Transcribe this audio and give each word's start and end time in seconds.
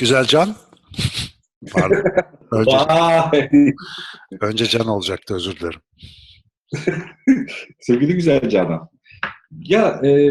Güzel 0.00 0.24
Can. 0.24 0.54
Pardon. 1.72 2.02
Önce, 2.52 2.76
Vay! 2.76 3.74
önce 4.40 4.66
Can 4.66 4.86
olacaktı 4.86 5.34
özür 5.34 5.56
dilerim. 5.56 5.80
Sevgili 7.80 8.14
güzel 8.14 8.48
Canan. 8.48 8.88
Ya 9.50 10.00
e, 10.04 10.30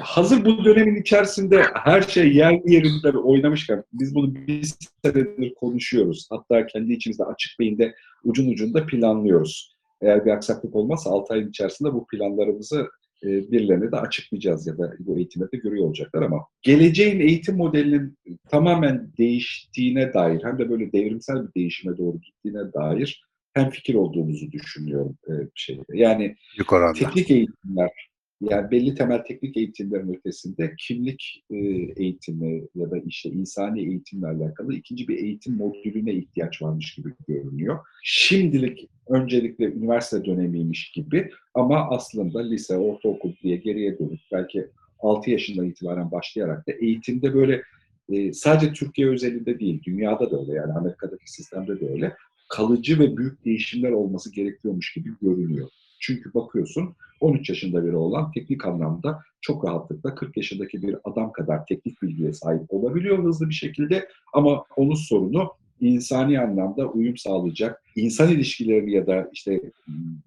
hazır 0.00 0.44
bu 0.44 0.64
dönemin 0.64 1.00
içerisinde 1.00 1.64
her 1.74 2.02
şey 2.02 2.34
yerli 2.34 2.72
yerinde 2.72 3.18
oynamışken 3.18 3.84
biz 3.92 4.14
bunu 4.14 4.34
bir 4.34 4.74
senedir 5.04 5.54
konuşuyoruz. 5.54 6.28
Hatta 6.30 6.66
kendi 6.66 6.92
içimizde 6.92 7.24
açık 7.24 7.58
beyinde 7.60 7.94
ucun 8.24 8.52
ucunda 8.52 8.86
planlıyoruz. 8.86 9.76
Eğer 10.02 10.24
bir 10.24 10.30
aksaklık 10.30 10.74
olmazsa 10.74 11.10
6 11.10 11.34
ayın 11.34 11.48
içerisinde 11.48 11.92
bu 11.92 12.06
planlarımızı 12.06 12.88
e, 13.24 13.52
birilerine 13.52 13.92
de 13.92 13.96
açıklayacağız 13.96 14.66
ya 14.66 14.78
da 14.78 14.94
bu 14.98 15.18
eğitimde 15.18 15.52
de 15.52 15.56
görüyor 15.56 15.86
olacaklar 15.86 16.22
ama 16.22 16.46
geleceğin 16.62 17.20
eğitim 17.20 17.56
modelinin 17.56 18.18
tamamen 18.50 19.12
değiştiğine 19.18 20.14
dair 20.14 20.44
hem 20.44 20.58
de 20.58 20.70
böyle 20.70 20.92
devrimsel 20.92 21.48
bir 21.48 21.54
değişime 21.54 21.96
doğru 21.96 22.20
gittiğine 22.20 22.72
dair 22.72 23.24
hem 23.54 23.70
fikir 23.70 23.94
olduğumuzu 23.94 24.52
düşünüyorum 24.52 25.18
e, 25.28 25.30
bir 25.30 25.50
şeyde. 25.54 25.82
Yani 25.94 26.36
oranda. 26.72 26.92
teknik 26.92 27.30
eğitimler, 27.30 28.09
yani 28.40 28.70
belli 28.70 28.94
temel 28.94 29.18
teknik 29.18 29.56
eğitimlerin 29.56 30.14
ötesinde 30.14 30.74
kimlik 30.78 31.44
e, 31.50 31.56
eğitimi 31.96 32.62
ya 32.74 32.90
da 32.90 32.98
işte 32.98 33.30
insani 33.30 33.80
eğitimle 33.80 34.26
alakalı 34.26 34.74
ikinci 34.74 35.08
bir 35.08 35.18
eğitim 35.18 35.56
modülüne 35.56 36.12
ihtiyaç 36.12 36.62
varmış 36.62 36.94
gibi 36.94 37.14
görünüyor. 37.28 37.78
Şimdilik 38.02 38.88
öncelikle 39.08 39.64
üniversite 39.64 40.24
dönemiymiş 40.24 40.92
gibi 40.92 41.30
ama 41.54 41.90
aslında 41.90 42.40
lise, 42.40 42.76
ortaokul 42.76 43.32
diye 43.42 43.56
geriye 43.56 43.98
dönüp 43.98 44.20
belki 44.32 44.66
6 44.98 45.30
yaşından 45.30 45.66
itibaren 45.66 46.10
başlayarak 46.10 46.68
da 46.68 46.72
eğitimde 46.72 47.34
böyle 47.34 47.62
e, 48.08 48.32
sadece 48.32 48.72
Türkiye 48.72 49.08
özelinde 49.08 49.60
değil, 49.60 49.82
dünyada 49.82 50.30
da 50.30 50.40
öyle 50.40 50.52
yani 50.52 50.72
Amerika'daki 50.72 51.32
sistemde 51.32 51.80
de 51.80 51.88
öyle 51.88 52.16
kalıcı 52.48 52.98
ve 52.98 53.16
büyük 53.16 53.44
değişimler 53.44 53.90
olması 53.90 54.34
gerekiyormuş 54.34 54.94
gibi 54.94 55.10
görünüyor. 55.22 55.68
Çünkü 56.00 56.34
bakıyorsun 56.34 56.94
13 57.20 57.48
yaşında 57.48 57.84
biri 57.84 57.96
olan 57.96 58.32
teknik 58.32 58.66
anlamda 58.66 59.22
çok 59.40 59.64
rahatlıkla 59.64 60.14
40 60.14 60.36
yaşındaki 60.36 60.82
bir 60.82 60.96
adam 61.04 61.32
kadar 61.32 61.66
teknik 61.66 62.02
bilgiye 62.02 62.32
sahip 62.32 62.62
olabiliyor 62.68 63.24
hızlı 63.24 63.48
bir 63.48 63.54
şekilde. 63.54 64.08
Ama 64.32 64.64
onun 64.76 64.94
sorunu 64.94 65.52
insani 65.80 66.40
anlamda 66.40 66.86
uyum 66.86 67.16
sağlayacak, 67.16 67.82
insan 67.96 68.28
ilişkilerini 68.28 68.92
ya 68.92 69.06
da 69.06 69.30
işte 69.32 69.60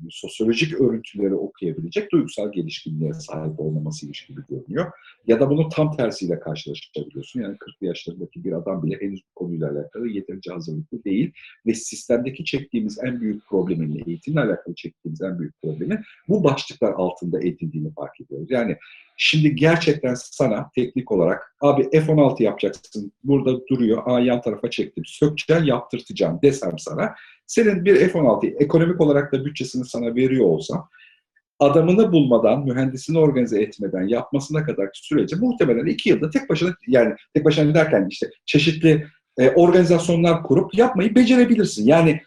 sosyolojik 0.09 0.81
örüntüleri 0.81 1.35
okuyabilecek 1.35 2.11
duygusal 2.11 2.51
gelişkinliğe 2.51 3.13
sahip 3.13 3.59
olmamasıymış 3.59 4.25
gibi 4.25 4.41
görünüyor. 4.49 4.91
Ya 5.27 5.39
da 5.39 5.49
bunu 5.49 5.69
tam 5.69 5.97
tersiyle 5.97 6.39
karşılaşabiliyorsun. 6.39 7.41
Yani 7.41 7.57
40 7.57 7.81
yaşlarındaki 7.81 8.43
bir 8.43 8.51
adam 8.51 8.83
bile 8.83 9.01
henüz 9.01 9.19
bu 9.19 9.33
konuyla 9.35 9.71
alakalı 9.71 10.07
yeterince 10.07 10.51
hazırlıklı 10.51 11.03
değil 11.03 11.31
ve 11.65 11.73
sistemdeki 11.73 12.45
çektiğimiz 12.45 12.99
en 13.03 13.21
büyük 13.21 13.45
problemin, 13.47 14.03
eğitimle 14.07 14.39
alakalı 14.39 14.75
çektiğimiz 14.75 15.21
en 15.21 15.39
büyük 15.39 15.61
problemin 15.61 15.99
bu 16.27 16.43
başlıklar 16.43 16.93
altında 16.93 17.39
edildiğini 17.39 17.93
fark 17.93 18.21
ediyoruz. 18.21 18.51
Yani 18.51 18.77
şimdi 19.17 19.55
gerçekten 19.55 20.13
sana 20.13 20.69
teknik 20.75 21.11
olarak 21.11 21.55
abi 21.61 21.89
F-16 21.91 22.43
yapacaksın, 22.43 23.11
burada 23.23 23.67
duruyor, 23.67 24.03
aa 24.05 24.19
yan 24.19 24.41
tarafa 24.41 24.69
çektim, 24.69 25.03
sökeceğim, 25.07 25.63
yaptırtacağım 25.63 26.39
desem 26.43 26.79
sana, 26.79 27.15
senin 27.47 27.85
bir 27.85 27.95
F-16'yı 27.95 28.55
ekonomik 28.59 29.01
olarak 29.01 29.33
da 29.33 29.45
bütçesini 29.45 29.85
sana 29.85 30.15
veriyor 30.15 30.45
olsam, 30.45 30.89
adamını 31.59 32.11
bulmadan, 32.11 32.65
mühendisini 32.65 33.17
organize 33.17 33.61
etmeden 33.61 34.07
yapmasına 34.07 34.65
kadar 34.65 34.89
sürece 34.93 35.35
muhtemelen 35.35 35.85
iki 35.85 36.09
yılda 36.09 36.29
tek 36.29 36.49
başına, 36.49 36.75
yani 36.87 37.15
tek 37.33 37.45
başına 37.45 37.75
derken 37.75 38.07
işte 38.09 38.29
çeşitli 38.45 39.07
e, 39.39 39.49
organizasyonlar 39.49 40.43
kurup 40.43 40.75
yapmayı 40.75 41.15
becerebilirsin. 41.15 41.85
Yani 41.87 42.21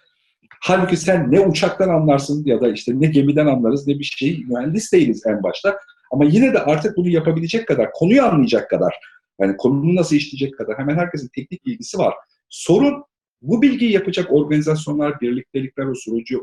halbuki 0.60 0.96
sen 0.96 1.32
ne 1.32 1.40
uçaktan 1.40 1.88
anlarsın 1.88 2.42
ya 2.44 2.60
da 2.60 2.68
işte 2.68 2.92
ne 2.94 3.06
gemiden 3.06 3.46
anlarız 3.46 3.86
ne 3.86 3.98
bir 3.98 4.04
şey 4.04 4.44
mühendis 4.48 4.92
değiliz 4.92 5.22
en 5.26 5.42
başta. 5.42 5.78
Ama 6.10 6.24
yine 6.24 6.54
de 6.54 6.58
artık 6.58 6.96
bunu 6.96 7.08
yapabilecek 7.08 7.68
kadar, 7.68 7.92
konuyu 7.92 8.22
anlayacak 8.22 8.70
kadar, 8.70 8.94
yani 9.40 9.56
konunu 9.56 9.96
nasıl 9.96 10.16
işleyecek 10.16 10.58
kadar 10.58 10.78
hemen 10.78 10.96
herkesin 10.96 11.30
teknik 11.34 11.66
bilgisi 11.66 11.98
var. 11.98 12.14
Sorun 12.48 13.04
bu 13.42 13.62
bilgiyi 13.62 13.92
yapacak 13.92 14.32
organizasyonlar, 14.32 15.20
birliktelikler 15.20 15.86
o 15.86 15.94
süreci 15.94 16.38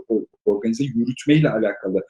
organize 0.45 0.83
yürütmeyle 0.83 1.49
alakalı 1.49 2.01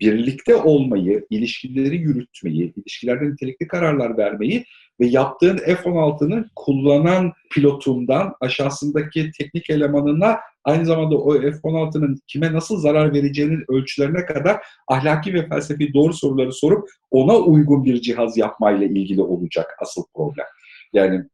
birlikte 0.00 0.56
olmayı, 0.56 1.26
ilişkileri 1.30 1.96
yürütmeyi, 1.96 2.72
ilişkilerde 2.76 3.24
nitelikli 3.30 3.66
kararlar 3.68 4.18
vermeyi 4.18 4.64
ve 5.00 5.06
yaptığın 5.06 5.56
F-16'nın 5.56 6.50
kullanan 6.56 7.32
pilotundan 7.50 8.34
aşağısındaki 8.40 9.30
teknik 9.38 9.70
elemanına 9.70 10.38
aynı 10.64 10.86
zamanda 10.86 11.18
o 11.18 11.40
F-16'nın 11.40 12.18
kime 12.26 12.52
nasıl 12.52 12.76
zarar 12.76 13.14
vereceğinin 13.14 13.64
ölçülerine 13.68 14.26
kadar 14.26 14.60
ahlaki 14.88 15.34
ve 15.34 15.48
felsefi 15.48 15.94
doğru 15.94 16.12
soruları 16.12 16.52
sorup 16.52 16.88
ona 17.10 17.36
uygun 17.36 17.84
bir 17.84 18.00
cihaz 18.00 18.36
yapmayla 18.36 18.86
ilgili 18.86 19.20
olacak 19.20 19.76
asıl 19.82 20.02
problem. 20.14 20.46
Yani 20.92 21.24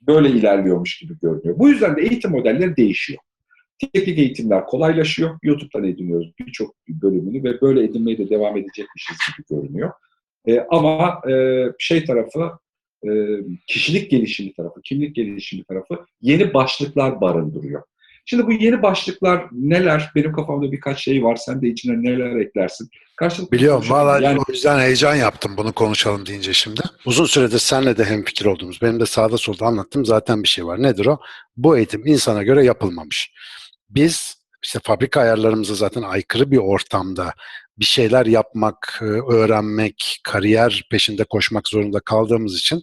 böyle 0.00 0.28
ilerliyormuş 0.28 0.98
gibi 0.98 1.18
görünüyor. 1.22 1.58
Bu 1.58 1.68
yüzden 1.68 1.96
de 1.96 2.02
eğitim 2.02 2.30
modelleri 2.30 2.76
değişiyor. 2.76 3.20
Teknik 3.80 4.18
eğitimler 4.18 4.66
kolaylaşıyor. 4.66 5.38
YouTube'dan 5.42 5.84
ediniyoruz 5.84 6.32
birçok 6.38 6.74
bölümünü 6.88 7.44
ve 7.44 7.60
böyle 7.60 7.84
edinmeye 7.84 8.18
de 8.18 8.30
devam 8.30 8.56
edecekmişiz 8.56 9.16
gibi 9.26 9.60
görünüyor. 9.60 9.90
E, 10.46 10.60
ama 10.70 11.20
e, 11.30 11.64
şey 11.78 12.04
tarafı, 12.04 12.50
e, 13.04 13.10
kişilik 13.66 14.10
gelişimi 14.10 14.52
tarafı, 14.52 14.80
kimlik 14.82 15.16
gelişimi 15.16 15.64
tarafı 15.64 16.04
yeni 16.20 16.54
başlıklar 16.54 17.20
barındırıyor. 17.20 17.82
Şimdi 18.24 18.46
bu 18.46 18.52
yeni 18.52 18.82
başlıklar 18.82 19.46
neler? 19.52 20.10
Benim 20.14 20.32
kafamda 20.32 20.72
birkaç 20.72 21.04
şey 21.04 21.24
var. 21.24 21.36
Sen 21.36 21.62
de 21.62 21.68
içine 21.68 22.02
neler 22.02 22.36
eklersin? 22.36 22.88
Karşılıklı 23.16 23.52
Biliyorum. 23.52 23.84
Valla 23.90 24.20
yani... 24.20 24.38
o 24.38 24.52
yüzden 24.52 24.78
heyecan 24.78 25.14
yaptım 25.14 25.56
bunu 25.56 25.72
konuşalım 25.72 26.26
deyince 26.26 26.52
şimdi. 26.52 26.80
Uzun 27.06 27.24
süredir 27.24 27.58
senle 27.58 27.98
de 27.98 28.04
hemfikir 28.04 28.46
olduğumuz, 28.46 28.82
benim 28.82 29.00
de 29.00 29.06
sağda 29.06 29.38
solda 29.38 29.66
anlattığım 29.66 30.04
zaten 30.04 30.42
bir 30.42 30.48
şey 30.48 30.66
var. 30.66 30.82
Nedir 30.82 31.06
o? 31.06 31.18
Bu 31.56 31.76
eğitim 31.76 32.06
insana 32.06 32.42
göre 32.42 32.64
yapılmamış. 32.64 33.32
Biz 33.90 34.34
işte 34.64 34.80
fabrika 34.84 35.20
ayarlarımıza 35.20 35.74
zaten 35.74 36.02
aykırı 36.02 36.50
bir 36.50 36.58
ortamda 36.58 37.34
bir 37.78 37.84
şeyler 37.84 38.26
yapmak, 38.26 38.98
öğrenmek, 39.30 40.20
kariyer 40.24 40.82
peşinde 40.90 41.24
koşmak 41.24 41.68
zorunda 41.68 42.00
kaldığımız 42.00 42.58
için 42.58 42.82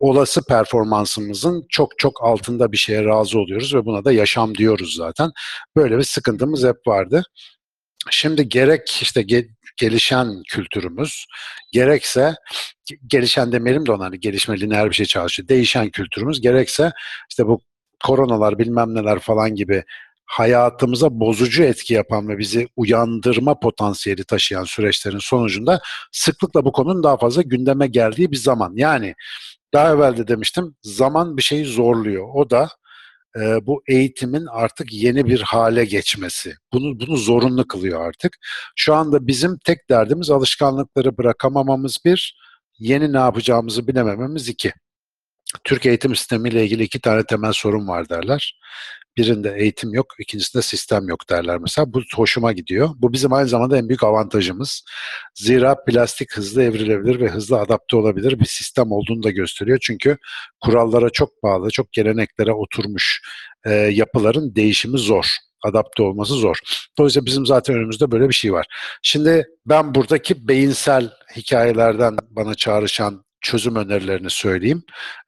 olası 0.00 0.44
performansımızın 0.44 1.66
çok 1.68 1.98
çok 1.98 2.24
altında 2.24 2.72
bir 2.72 2.76
şeye 2.76 3.04
razı 3.04 3.38
oluyoruz 3.38 3.74
ve 3.74 3.84
buna 3.84 4.04
da 4.04 4.12
yaşam 4.12 4.54
diyoruz 4.54 4.94
zaten. 4.96 5.30
Böyle 5.76 5.98
bir 5.98 6.02
sıkıntımız 6.02 6.64
hep 6.64 6.76
vardı. 6.86 7.22
Şimdi 8.10 8.48
gerek 8.48 8.98
işte 9.02 9.20
ge- 9.20 9.50
gelişen 9.76 10.42
kültürümüz, 10.48 11.26
gerekse 11.72 12.34
gelişen 13.06 13.52
demeyelim 13.52 13.86
de 13.86 13.92
ona 13.92 14.04
hani 14.04 14.20
gelişme 14.20 14.60
lineer 14.60 14.90
bir 14.90 14.94
şey 14.94 15.06
çalışıyor. 15.06 15.48
Değişen 15.48 15.90
kültürümüz, 15.90 16.40
gerekse 16.40 16.92
işte 17.30 17.46
bu 17.46 17.60
koronalar 18.04 18.58
bilmem 18.58 18.94
neler 18.94 19.18
falan 19.18 19.54
gibi 19.54 19.84
hayatımıza 20.32 21.20
bozucu 21.20 21.62
etki 21.62 21.94
yapan 21.94 22.28
ve 22.28 22.38
bizi 22.38 22.68
uyandırma 22.76 23.60
potansiyeli 23.60 24.24
taşıyan 24.24 24.64
süreçlerin 24.64 25.18
sonucunda 25.18 25.80
sıklıkla 26.12 26.64
bu 26.64 26.72
konunun 26.72 27.02
daha 27.02 27.16
fazla 27.16 27.42
gündeme 27.42 27.86
geldiği 27.86 28.30
bir 28.30 28.36
zaman. 28.36 28.72
Yani 28.76 29.14
daha 29.74 29.92
evvel 29.92 30.16
de 30.16 30.28
demiştim 30.28 30.76
zaman 30.82 31.36
bir 31.36 31.42
şeyi 31.42 31.64
zorluyor. 31.64 32.28
O 32.34 32.50
da 32.50 32.68
e, 33.36 33.66
bu 33.66 33.82
eğitimin 33.88 34.46
artık 34.46 34.92
yeni 34.92 35.26
bir 35.26 35.40
hale 35.40 35.84
geçmesi. 35.84 36.54
Bunu 36.72 37.00
bunu 37.00 37.16
zorunlu 37.16 37.66
kılıyor 37.66 38.08
artık. 38.08 38.36
Şu 38.76 38.94
anda 38.94 39.26
bizim 39.26 39.58
tek 39.58 39.90
derdimiz 39.90 40.30
alışkanlıkları 40.30 41.18
bırakamamamız 41.18 41.98
bir, 42.04 42.38
yeni 42.78 43.12
ne 43.12 43.18
yapacağımızı 43.18 43.88
bilemememiz 43.88 44.48
iki. 44.48 44.72
Türk 45.64 45.86
eğitim 45.86 46.16
sistemiyle 46.16 46.64
ilgili 46.64 46.82
iki 46.82 47.00
tane 47.00 47.24
temel 47.24 47.52
sorun 47.52 47.88
var 47.88 48.08
derler. 48.08 48.60
Birinde 49.16 49.54
eğitim 49.58 49.94
yok, 49.94 50.06
ikincisinde 50.18 50.62
sistem 50.62 51.08
yok 51.08 51.30
derler 51.30 51.58
mesela. 51.58 51.92
Bu 51.92 52.02
hoşuma 52.14 52.52
gidiyor. 52.52 52.88
Bu 52.98 53.12
bizim 53.12 53.32
aynı 53.32 53.48
zamanda 53.48 53.76
en 53.76 53.88
büyük 53.88 54.04
avantajımız. 54.04 54.84
Zira 55.34 55.84
plastik 55.84 56.32
hızlı 56.36 56.62
evrilebilir 56.62 57.20
ve 57.20 57.28
hızlı 57.28 57.60
adapte 57.60 57.96
olabilir 57.96 58.40
bir 58.40 58.44
sistem 58.44 58.92
olduğunu 58.92 59.22
da 59.22 59.30
gösteriyor. 59.30 59.78
Çünkü 59.82 60.18
kurallara 60.60 61.10
çok 61.10 61.42
bağlı, 61.42 61.70
çok 61.70 61.92
geleneklere 61.92 62.52
oturmuş 62.52 63.20
e, 63.66 63.70
yapıların 63.72 64.54
değişimi 64.54 64.98
zor 64.98 65.26
adapte 65.62 66.02
olması 66.02 66.34
zor. 66.34 66.58
Dolayısıyla 66.98 67.26
bizim 67.26 67.46
zaten 67.46 67.76
önümüzde 67.76 68.10
böyle 68.10 68.28
bir 68.28 68.34
şey 68.34 68.52
var. 68.52 68.66
Şimdi 69.02 69.46
ben 69.66 69.94
buradaki 69.94 70.48
beyinsel 70.48 71.10
hikayelerden 71.36 72.16
bana 72.30 72.54
çağrışan 72.54 73.24
çözüm 73.42 73.76
önerilerini 73.76 74.30
söyleyeyim. 74.30 74.82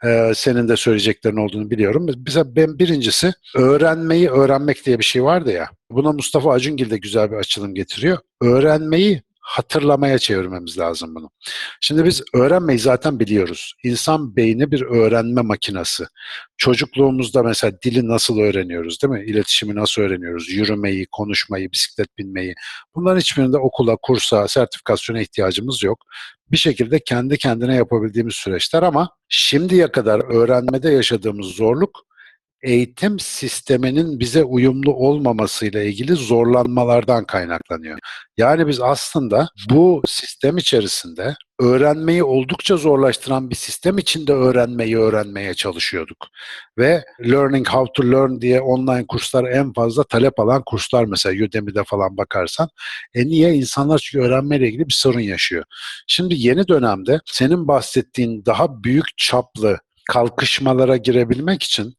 Ee, 0.04 0.32
senin 0.34 0.68
de 0.68 0.76
söyleyeceklerin 0.76 1.36
olduğunu 1.36 1.70
biliyorum. 1.70 2.08
Bize 2.16 2.56
ben 2.56 2.78
birincisi 2.78 3.32
öğrenmeyi 3.56 4.30
öğrenmek 4.30 4.86
diye 4.86 4.98
bir 4.98 5.04
şey 5.04 5.24
vardı 5.24 5.52
ya. 5.52 5.70
Buna 5.90 6.12
Mustafa 6.12 6.52
Acungil 6.52 6.90
de 6.90 6.98
güzel 6.98 7.30
bir 7.30 7.36
açılım 7.36 7.74
getiriyor. 7.74 8.18
Öğrenmeyi 8.42 9.22
hatırlamaya 9.44 10.18
çevirmemiz 10.18 10.78
lazım 10.78 11.14
bunu. 11.14 11.30
Şimdi 11.80 12.04
biz 12.04 12.22
öğrenmeyi 12.34 12.78
zaten 12.78 13.20
biliyoruz. 13.20 13.74
İnsan 13.84 14.36
beyni 14.36 14.70
bir 14.70 14.82
öğrenme 14.82 15.42
makinası. 15.42 16.08
Çocukluğumuzda 16.56 17.42
mesela 17.42 17.72
dili 17.84 18.08
nasıl 18.08 18.38
öğreniyoruz 18.38 19.02
değil 19.02 19.12
mi? 19.12 19.24
İletişimi 19.26 19.74
nasıl 19.74 20.02
öğreniyoruz? 20.02 20.50
Yürümeyi, 20.50 21.06
konuşmayı, 21.12 21.72
bisiklet 21.72 22.18
binmeyi. 22.18 22.54
Bunların 22.94 23.20
hiçbirinde 23.20 23.58
okula, 23.58 23.96
kursa, 24.02 24.48
sertifikasyona 24.48 25.20
ihtiyacımız 25.20 25.82
yok. 25.82 25.98
Bir 26.50 26.56
şekilde 26.56 27.00
kendi 27.00 27.38
kendine 27.38 27.74
yapabildiğimiz 27.74 28.34
süreçler 28.34 28.82
ama 28.82 29.10
şimdiye 29.28 29.92
kadar 29.92 30.20
öğrenmede 30.20 30.90
yaşadığımız 30.90 31.46
zorluk 31.46 32.00
eğitim 32.64 33.18
sisteminin 33.18 34.20
bize 34.20 34.44
uyumlu 34.44 34.94
olmamasıyla 34.94 35.82
ilgili 35.82 36.12
zorlanmalardan 36.12 37.24
kaynaklanıyor. 37.24 37.98
Yani 38.36 38.66
biz 38.66 38.80
aslında 38.80 39.48
bu 39.70 40.02
sistem 40.06 40.56
içerisinde 40.56 41.34
öğrenmeyi 41.60 42.24
oldukça 42.24 42.76
zorlaştıran 42.76 43.50
bir 43.50 43.54
sistem 43.54 43.98
içinde 43.98 44.32
öğrenmeyi 44.32 44.98
öğrenmeye 44.98 45.54
çalışıyorduk. 45.54 46.26
Ve 46.78 47.04
Learning 47.30 47.68
How 47.68 47.92
to 47.92 48.10
Learn 48.10 48.40
diye 48.40 48.60
online 48.60 49.06
kurslar 49.06 49.44
en 49.44 49.72
fazla 49.72 50.04
talep 50.04 50.40
alan 50.40 50.62
kurslar 50.66 51.04
mesela 51.04 51.44
Udemy'de 51.44 51.84
falan 51.84 52.16
bakarsan. 52.16 52.68
E 53.14 53.26
niye? 53.26 53.54
İnsanlar 53.54 53.98
çünkü 53.98 54.24
öğrenmeyle 54.24 54.68
ilgili 54.68 54.88
bir 54.88 54.94
sorun 54.94 55.20
yaşıyor. 55.20 55.64
Şimdi 56.06 56.34
yeni 56.36 56.68
dönemde 56.68 57.20
senin 57.26 57.68
bahsettiğin 57.68 58.44
daha 58.46 58.84
büyük 58.84 59.06
çaplı 59.16 59.78
kalkışmalara 60.10 60.96
girebilmek 60.96 61.62
için 61.62 61.94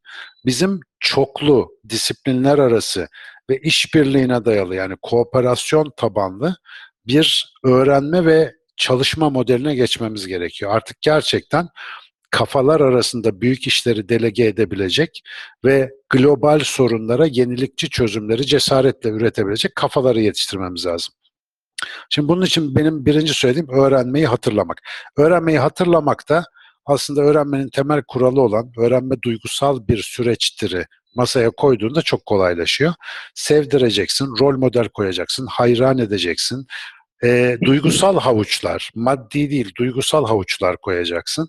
bizim 0.46 0.80
çoklu 1.00 1.68
disiplinler 1.88 2.58
arası 2.58 3.08
ve 3.50 3.58
işbirliğine 3.58 4.44
dayalı 4.44 4.74
yani 4.74 4.96
kooperasyon 5.02 5.92
tabanlı 5.96 6.56
bir 7.06 7.54
öğrenme 7.64 8.24
ve 8.26 8.54
çalışma 8.76 9.30
modeline 9.30 9.74
geçmemiz 9.74 10.26
gerekiyor. 10.26 10.74
Artık 10.74 11.00
gerçekten 11.00 11.68
kafalar 12.30 12.80
arasında 12.80 13.40
büyük 13.40 13.66
işleri 13.66 14.08
delege 14.08 14.44
edebilecek 14.44 15.22
ve 15.64 15.90
global 16.10 16.60
sorunlara 16.60 17.26
yenilikçi 17.26 17.90
çözümleri 17.90 18.46
cesaretle 18.46 19.10
üretebilecek 19.10 19.74
kafaları 19.74 20.20
yetiştirmemiz 20.20 20.86
lazım. 20.86 21.14
Şimdi 22.10 22.28
bunun 22.28 22.44
için 22.44 22.76
benim 22.76 23.06
birinci 23.06 23.34
söylediğim 23.34 23.68
öğrenmeyi 23.68 24.26
hatırlamak. 24.26 24.82
Öğrenmeyi 25.16 25.58
hatırlamak 25.58 26.28
da 26.28 26.44
aslında 26.86 27.20
öğrenmenin 27.20 27.68
temel 27.68 28.02
kuralı 28.08 28.40
olan 28.40 28.72
öğrenme 28.78 29.22
duygusal 29.22 29.88
bir 29.88 30.02
süreçtiri 30.02 30.86
masaya 31.16 31.50
koyduğunda 31.50 32.02
çok 32.02 32.26
kolaylaşıyor. 32.26 32.94
Sevdireceksin, 33.34 34.26
rol 34.40 34.58
model 34.58 34.88
koyacaksın, 34.88 35.46
hayran 35.46 35.98
edeceksin. 35.98 36.66
E, 37.24 37.58
duygusal 37.64 38.18
havuçlar, 38.18 38.90
maddi 38.94 39.50
değil, 39.50 39.72
duygusal 39.78 40.26
havuçlar 40.26 40.76
koyacaksın 40.76 41.48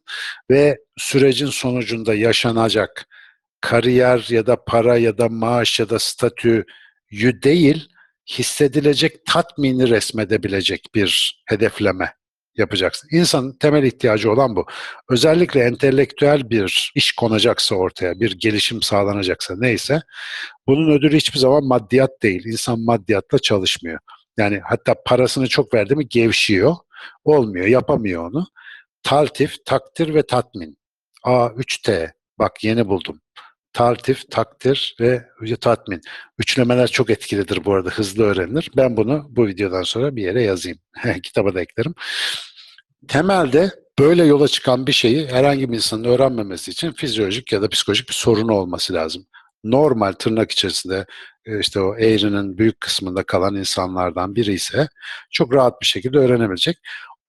ve 0.51 0.77
sürecin 0.97 1.47
sonucunda 1.47 2.13
yaşanacak 2.13 3.07
kariyer 3.61 4.27
ya 4.29 4.47
da 4.47 4.63
para 4.65 4.97
ya 4.97 5.17
da 5.17 5.29
maaş 5.29 5.79
ya 5.79 5.89
da 5.89 5.99
statüyü 5.99 6.63
değil, 7.43 7.89
hissedilecek 8.29 9.25
tatmini 9.25 9.89
resmedebilecek 9.89 10.85
bir 10.95 11.41
hedefleme 11.45 12.13
yapacaksın. 12.57 13.09
İnsanın 13.11 13.57
temel 13.57 13.83
ihtiyacı 13.83 14.31
olan 14.31 14.55
bu. 14.55 14.65
Özellikle 15.09 15.61
entelektüel 15.61 16.49
bir 16.49 16.91
iş 16.95 17.11
konacaksa 17.11 17.75
ortaya, 17.75 18.19
bir 18.19 18.31
gelişim 18.39 18.81
sağlanacaksa 18.81 19.53
neyse 19.57 20.01
bunun 20.67 20.91
ödülü 20.91 21.15
hiçbir 21.15 21.39
zaman 21.39 21.63
maddiyat 21.63 22.23
değil. 22.23 22.45
İnsan 22.45 22.79
maddiyatla 22.79 23.39
çalışmıyor. 23.39 23.99
Yani 24.37 24.61
hatta 24.63 24.95
parasını 25.05 25.47
çok 25.47 25.73
verdi 25.73 25.95
mi 25.95 26.07
gevşiyor. 26.07 26.75
Olmuyor, 27.23 27.65
yapamıyor 27.65 28.29
onu. 28.29 28.47
Taltif, 29.03 29.65
takdir 29.65 30.13
ve 30.13 30.23
tatmin. 30.23 30.77
A3T. 31.25 32.11
Bak 32.39 32.63
yeni 32.63 32.87
buldum. 32.87 33.21
Taltif, 33.77 34.31
takdir 34.31 34.95
ve 34.99 35.25
tatmin. 35.61 36.01
Üçlemeler 36.39 36.87
çok 36.87 37.09
etkilidir 37.09 37.65
bu 37.65 37.73
arada. 37.73 37.89
Hızlı 37.89 38.23
öğrenilir. 38.23 38.71
Ben 38.77 38.97
bunu 38.97 39.27
bu 39.29 39.47
videodan 39.47 39.83
sonra 39.83 40.15
bir 40.15 40.23
yere 40.23 40.43
yazayım. 40.43 40.79
Kitaba 41.23 41.53
da 41.53 41.61
eklerim. 41.61 41.93
Temelde 43.07 43.71
böyle 43.99 44.25
yola 44.25 44.47
çıkan 44.47 44.87
bir 44.87 44.91
şeyi 44.91 45.27
herhangi 45.27 45.69
bir 45.69 45.75
insanın 45.75 46.03
öğrenmemesi 46.03 46.71
için 46.71 46.91
fizyolojik 46.91 47.51
ya 47.51 47.61
da 47.61 47.69
psikolojik 47.69 48.09
bir 48.09 48.13
sorunu 48.13 48.53
olması 48.53 48.93
lazım. 48.93 49.25
Normal 49.63 50.11
tırnak 50.11 50.51
içerisinde 50.51 51.05
işte 51.59 51.79
o 51.79 51.97
eğrinin 51.97 52.57
büyük 52.57 52.81
kısmında 52.81 53.23
kalan 53.23 53.55
insanlardan 53.55 54.35
biri 54.35 54.53
ise 54.53 54.87
çok 55.31 55.53
rahat 55.53 55.81
bir 55.81 55.87
şekilde 55.87 56.17
öğrenebilecek. 56.17 56.77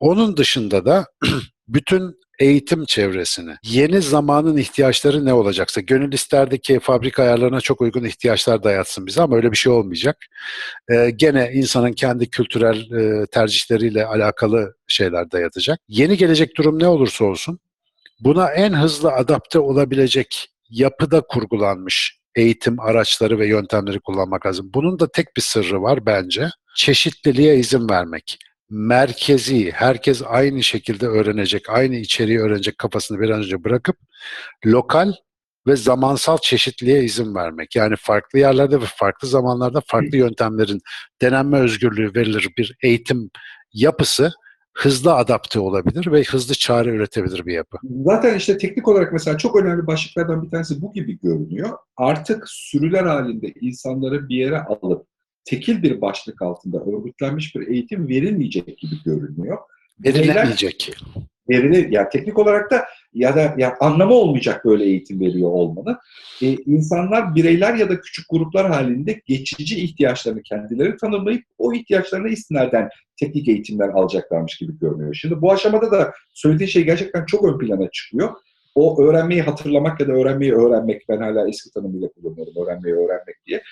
Onun 0.01 0.37
dışında 0.37 0.85
da 0.85 1.07
bütün 1.69 2.15
eğitim 2.39 2.85
çevresini, 2.85 3.55
yeni 3.65 4.03
zamanın 4.03 4.57
ihtiyaçları 4.57 5.25
ne 5.25 5.33
olacaksa, 5.33 5.81
gönül 5.81 6.13
isterdi 6.13 6.61
ki 6.61 6.81
fabrika 6.81 7.23
ayarlarına 7.23 7.61
çok 7.61 7.81
uygun 7.81 8.05
ihtiyaçlar 8.05 8.63
dayatsın 8.63 9.07
bize 9.07 9.23
ama 9.23 9.37
öyle 9.37 9.53
bir 9.53 9.57
şey 9.57 9.73
olmayacak. 9.73 10.17
Ee, 10.91 11.11
gene 11.17 11.51
insanın 11.53 11.93
kendi 11.93 12.31
kültürel 12.31 12.91
e, 12.91 13.27
tercihleriyle 13.27 14.07
alakalı 14.07 14.75
şeyler 14.87 15.31
dayatacak. 15.31 15.79
Yeni 15.89 16.17
gelecek 16.17 16.57
durum 16.57 16.79
ne 16.79 16.89
olursa 16.89 17.25
olsun, 17.25 17.59
buna 18.21 18.51
en 18.51 18.73
hızlı 18.73 19.13
adapte 19.13 19.59
olabilecek 19.59 20.49
yapıda 20.71 21.21
kurgulanmış 21.21 22.19
eğitim 22.37 22.81
araçları 22.81 23.39
ve 23.39 23.47
yöntemleri 23.47 24.01
kullanmak 24.01 24.47
lazım. 24.47 24.71
Bunun 24.75 24.99
da 24.99 25.11
tek 25.13 25.37
bir 25.37 25.43
sırrı 25.43 25.83
var 25.83 26.07
bence. 26.07 26.49
Çeşitliliğe 26.77 27.57
izin 27.57 27.89
vermek 27.89 28.39
merkezi, 28.71 29.71
herkes 29.71 30.23
aynı 30.27 30.63
şekilde 30.63 31.07
öğrenecek, 31.07 31.71
aynı 31.71 31.97
içeriği 31.97 32.41
öğrenecek 32.41 32.79
kafasını 32.79 33.21
bir 33.21 33.31
an 33.31 33.39
önce 33.39 33.65
bırakıp 33.65 33.97
lokal 34.67 35.13
ve 35.67 35.77
zamansal 35.77 36.39
çeşitliğe 36.39 37.05
izin 37.05 37.35
vermek. 37.35 37.77
Yani 37.77 37.95
farklı 37.97 38.39
yerlerde 38.39 38.81
ve 38.81 38.85
farklı 38.97 39.29
zamanlarda 39.29 39.83
farklı 39.87 40.17
yöntemlerin 40.17 40.81
denenme 41.23 41.59
özgürlüğü 41.59 42.15
verilir 42.15 42.49
bir 42.59 42.77
eğitim 42.83 43.31
yapısı 43.73 44.33
hızlı 44.79 45.15
adapte 45.15 45.61
olabilir 45.61 46.13
ve 46.13 46.23
hızlı 46.23 46.55
çare 46.55 46.91
üretebilir 46.91 47.47
bir 47.47 47.53
yapı. 47.53 47.79
Zaten 48.05 48.37
işte 48.37 48.59
teknik 48.59 48.89
olarak 48.89 49.13
mesela 49.13 49.39
çok 49.39 49.57
önemli 49.57 49.87
başlıklardan 49.87 50.45
bir 50.45 50.51
tanesi 50.51 50.83
bu 50.83 50.93
gibi 50.93 51.21
görünüyor. 51.21 51.79
Artık 51.97 52.45
sürüler 52.49 53.05
halinde 53.05 53.53
insanları 53.61 54.29
bir 54.29 54.37
yere 54.37 54.59
alıp 54.61 55.07
tekil 55.49 55.83
bir 55.83 56.01
başlık 56.01 56.43
altında 56.43 56.85
örgütlenmiş 56.85 57.55
bir 57.55 57.69
eğitim 57.69 58.09
verilmeyecek 58.09 58.79
gibi 58.79 58.95
görünüyor. 59.05 59.59
Verilemeyecek. 60.05 60.97
Verilir, 61.49 61.91
ya 61.91 62.09
teknik 62.09 62.39
olarak 62.39 62.71
da 62.71 62.85
ya 63.15 63.37
da 63.37 63.55
ya 63.59 63.77
anlamı 63.81 64.15
olmayacak 64.15 64.65
böyle 64.65 64.85
eğitim 64.85 65.21
veriyor 65.21 65.51
olmanın. 65.51 65.97
Ee, 66.43 66.47
insanlar 66.47 67.35
bireyler 67.35 67.75
ya 67.75 67.89
da 67.89 68.01
küçük 68.01 68.27
gruplar 68.31 68.71
halinde 68.71 69.23
geçici 69.27 69.81
ihtiyaçlarını 69.81 70.43
kendileri 70.43 70.97
tanımlayıp 70.97 71.45
o 71.59 71.73
ihtiyaçlarına 71.73 72.29
istinaden 72.29 72.89
teknik 73.17 73.49
eğitimler 73.49 73.89
alacaklarmış 73.89 74.57
gibi 74.57 74.79
görünüyor. 74.79 75.15
Şimdi 75.15 75.43
bu 75.43 75.53
aşamada 75.53 75.93
da 75.93 76.13
söylediği 76.35 76.69
şey 76.69 76.85
gerçekten 76.85 77.25
çok 77.25 77.45
ön 77.45 77.59
plana 77.59 77.91
çıkıyor. 77.91 78.31
O 78.75 79.03
öğrenmeyi 79.03 79.43
hatırlamak 79.43 80.01
ya 80.01 80.09
da 80.09 80.13
öğrenmeyi 80.13 80.55
öğrenmek, 80.55 81.09
ben 81.09 81.19
hala 81.19 81.49
eski 81.49 81.71
tanımıyla 81.71 82.09
kullanıyorum 82.09 82.55
öğrenmeyi 82.63 82.95
öğrenmek 82.95 83.37
diye. 83.47 83.63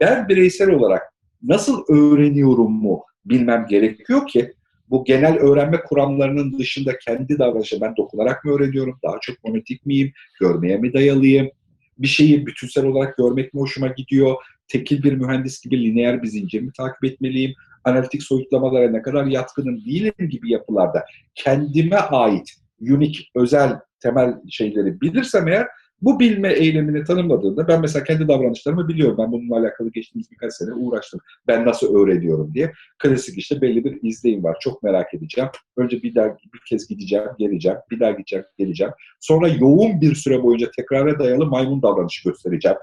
Ben 0.00 0.28
bireysel 0.28 0.70
olarak 0.70 1.02
nasıl 1.46 1.84
öğreniyorum 1.88 2.72
mu 2.72 3.02
bilmem 3.24 3.66
gerekiyor 3.70 4.26
ki. 4.26 4.52
Bu 4.90 5.04
genel 5.04 5.38
öğrenme 5.38 5.80
kuramlarının 5.80 6.58
dışında 6.58 6.98
kendi 6.98 7.38
davranışı 7.38 7.80
ben 7.80 7.96
dokunarak 7.96 8.44
mı 8.44 8.52
öğreniyorum, 8.52 8.98
daha 9.04 9.16
çok 9.20 9.44
monotik 9.44 9.86
miyim, 9.86 10.12
görmeye 10.40 10.76
mi 10.76 10.92
dayalıyım, 10.92 11.50
bir 11.98 12.08
şeyi 12.08 12.46
bütünsel 12.46 12.84
olarak 12.84 13.16
görmek 13.16 13.54
mi 13.54 13.60
hoşuma 13.60 13.86
gidiyor, 13.86 14.34
tekil 14.68 15.02
bir 15.02 15.12
mühendis 15.12 15.60
gibi 15.60 15.84
lineer 15.84 16.22
bir 16.22 16.28
zincir 16.28 16.60
mi 16.60 16.70
takip 16.76 17.04
etmeliyim, 17.04 17.54
analitik 17.84 18.22
soyutlamalara 18.22 18.90
ne 18.90 19.02
kadar 19.02 19.26
yatkınım 19.26 19.84
değilim 19.84 20.28
gibi 20.30 20.52
yapılarda 20.52 21.04
kendime 21.34 21.96
ait, 21.96 22.52
unik, 22.80 23.30
özel 23.34 23.80
temel 24.00 24.34
şeyleri 24.50 25.00
bilirsem 25.00 25.48
eğer 25.48 25.66
bu 26.02 26.20
bilme 26.20 26.52
eylemini 26.52 27.04
tanımladığında 27.04 27.68
ben 27.68 27.80
mesela 27.80 28.04
kendi 28.04 28.28
davranışlarımı 28.28 28.88
biliyorum. 28.88 29.16
Ben 29.18 29.32
bununla 29.32 29.56
alakalı 29.58 29.92
geçtiğimiz 29.92 30.30
birkaç 30.30 30.52
sene 30.52 30.72
uğraştım. 30.72 31.20
Ben 31.46 31.66
nasıl 31.66 31.96
öğreniyorum 31.96 32.54
diye. 32.54 32.72
Klasik 32.98 33.38
işte 33.38 33.60
belli 33.60 33.84
bir 33.84 33.98
izleyim 34.02 34.44
var. 34.44 34.56
Çok 34.60 34.82
merak 34.82 35.14
edeceğim. 35.14 35.50
Önce 35.76 36.02
bir 36.02 36.14
daha 36.14 36.26
bir 36.28 36.60
kez 36.68 36.88
gideceğim, 36.88 37.28
geleceğim. 37.38 37.78
Bir 37.90 38.00
daha 38.00 38.10
gideceğim, 38.10 38.44
geleceğim. 38.58 38.92
Sonra 39.20 39.48
yoğun 39.48 40.00
bir 40.00 40.14
süre 40.14 40.42
boyunca 40.42 40.70
tekrara 40.76 41.18
dayalı 41.18 41.46
maymun 41.46 41.82
davranışı 41.82 42.28
göstereceğim. 42.28 42.76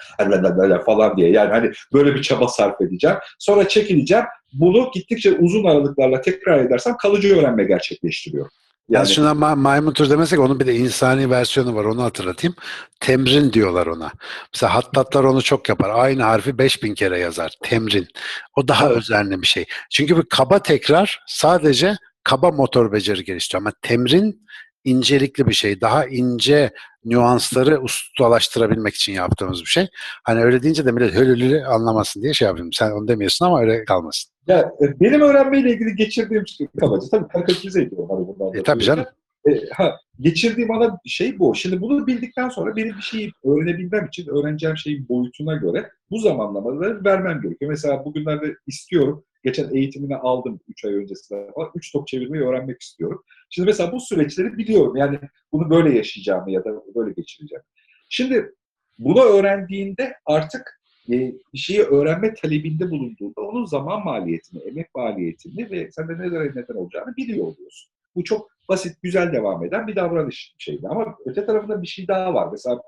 falan 0.85 1.17
diye. 1.17 1.29
Yani 1.29 1.49
hani 1.49 1.71
böyle 1.93 2.15
bir 2.15 2.21
çaba 2.21 2.47
sarf 2.47 2.81
edeceğim. 2.81 3.17
Sonra 3.39 3.67
çekileceğim. 3.67 4.25
Bunu 4.53 4.91
gittikçe 4.93 5.31
uzun 5.31 5.63
aralıklarla 5.63 6.21
tekrar 6.21 6.65
edersem 6.65 6.95
kalıcı 6.97 7.37
öğrenme 7.37 7.63
gerçekleştiriyor. 7.63 8.49
Yani, 8.89 9.07
şuna 9.07 9.31
ma- 9.31 9.55
maymun 9.59 9.93
tür 9.93 10.09
demesek 10.09 10.39
onun 10.39 10.59
bir 10.59 10.67
de 10.67 10.75
insani 10.75 11.29
versiyonu 11.29 11.75
var 11.75 11.85
onu 11.85 12.03
hatırlatayım. 12.03 12.55
Temrin 12.99 13.53
diyorlar 13.53 13.87
ona. 13.87 14.11
Mesela 14.53 14.75
hattatlar 14.75 15.23
onu 15.23 15.41
çok 15.41 15.69
yapar. 15.69 15.89
Aynı 15.89 16.23
harfi 16.23 16.57
5000 16.57 16.93
kere 16.93 17.19
yazar. 17.19 17.53
Temrin. 17.63 18.07
O 18.55 18.67
daha 18.67 18.89
özenli 18.89 19.41
bir 19.41 19.47
şey. 19.47 19.65
Çünkü 19.91 20.17
bir 20.17 20.23
kaba 20.29 20.59
tekrar 20.59 21.23
sadece 21.27 21.97
kaba 22.23 22.51
motor 22.51 22.91
beceri 22.91 23.23
geliştiriyor. 23.23 23.61
Ama 23.61 23.71
temrin 23.81 24.45
incelikli 24.83 25.47
bir 25.47 25.53
şey. 25.53 25.81
Daha 25.81 26.05
ince 26.05 26.73
nüansları 27.05 27.81
ustalaştırabilmek 27.81 28.95
için 28.95 29.13
yaptığımız 29.13 29.61
bir 29.61 29.65
şey. 29.65 29.87
Hani 30.23 30.43
öyle 30.43 30.63
deyince 30.63 30.85
de 30.85 30.91
millet 30.91 31.13
hölülü 31.15 31.65
anlamasın 31.65 32.21
diye 32.21 32.33
şey 32.33 32.45
yapıyorum. 32.45 32.73
Sen 32.73 32.91
onu 32.91 33.07
demiyorsun 33.07 33.45
ama 33.45 33.61
öyle 33.61 33.85
kalmasın. 33.85 34.32
Ya, 34.47 34.73
e, 34.81 34.99
benim 34.99 35.21
öğrenmeyle 35.21 35.71
ilgili 35.71 35.95
geçirdiğim 35.95 36.47
şey 36.47 36.67
kabaca 36.79 37.07
tabii 37.11 37.27
karikatürize 37.27 37.81
ediyorum 37.81 38.09
hani 38.09 38.27
bundan. 38.27 38.59
E, 38.59 38.63
tabii 38.63 38.83
canım. 38.83 39.05
E, 39.49 39.69
ha, 39.73 39.99
geçirdiğim 40.19 40.71
ana 40.71 40.99
şey 41.05 41.39
bu. 41.39 41.55
Şimdi 41.55 41.81
bunu 41.81 42.07
bildikten 42.07 42.49
sonra 42.49 42.75
benim 42.75 42.97
bir 42.97 43.01
şeyi 43.01 43.31
öğrenebilmem 43.43 44.05
için 44.05 44.27
öğreneceğim 44.27 44.77
şeyin 44.77 45.09
boyutuna 45.09 45.55
göre 45.55 45.89
bu 46.11 46.19
zamanlamaları 46.19 47.03
vermem 47.05 47.41
gerekiyor. 47.41 47.71
Mesela 47.71 48.05
bugünlerde 48.05 48.55
istiyorum. 48.67 49.25
Geçen 49.43 49.75
eğitimini 49.75 50.15
aldım 50.15 50.59
3 50.67 50.85
ay 50.85 50.93
öncesinde. 50.93 51.49
3 51.75 51.91
top 51.91 52.07
çevirmeyi 52.07 52.43
öğrenmek 52.43 52.81
istiyorum. 52.81 53.23
Şimdi 53.49 53.65
mesela 53.65 53.91
bu 53.91 53.99
süreçleri 53.99 54.57
biliyorum. 54.57 54.97
Yani 54.97 55.19
bunu 55.51 55.69
böyle 55.69 55.97
yaşayacağımı 55.97 56.51
ya 56.51 56.63
da 56.63 56.69
böyle 56.95 57.11
geçireceğim. 57.11 57.63
Şimdi 58.09 58.53
bunu 58.99 59.21
öğrendiğinde 59.21 60.13
artık 60.25 60.81
e, 61.09 61.33
bir 61.53 61.57
şeyi 61.57 61.81
öğrenme 61.81 62.33
talebinde 62.33 62.91
bulunduğunda 62.91 63.41
onun 63.41 63.65
zaman 63.65 64.05
maliyetini, 64.05 64.61
emek 64.61 64.95
maliyetini 64.95 65.71
ve 65.71 65.91
sen 65.91 66.07
de 66.07 66.13
neden 66.13 66.47
neden 66.55 66.75
olacağını 66.75 67.15
biliyor 67.17 67.47
oluyorsun. 67.47 67.91
Bu 68.15 68.23
çok 68.23 68.51
basit, 68.69 69.01
güzel 69.01 69.33
devam 69.33 69.65
eden 69.65 69.87
bir 69.87 69.95
davranış 69.95 70.55
şeydi. 70.57 70.87
Ama 70.89 71.15
öte 71.25 71.45
tarafında 71.45 71.81
bir 71.81 71.87
şey 71.87 72.07
daha 72.07 72.33
var. 72.33 72.49
Mesela 72.51 72.81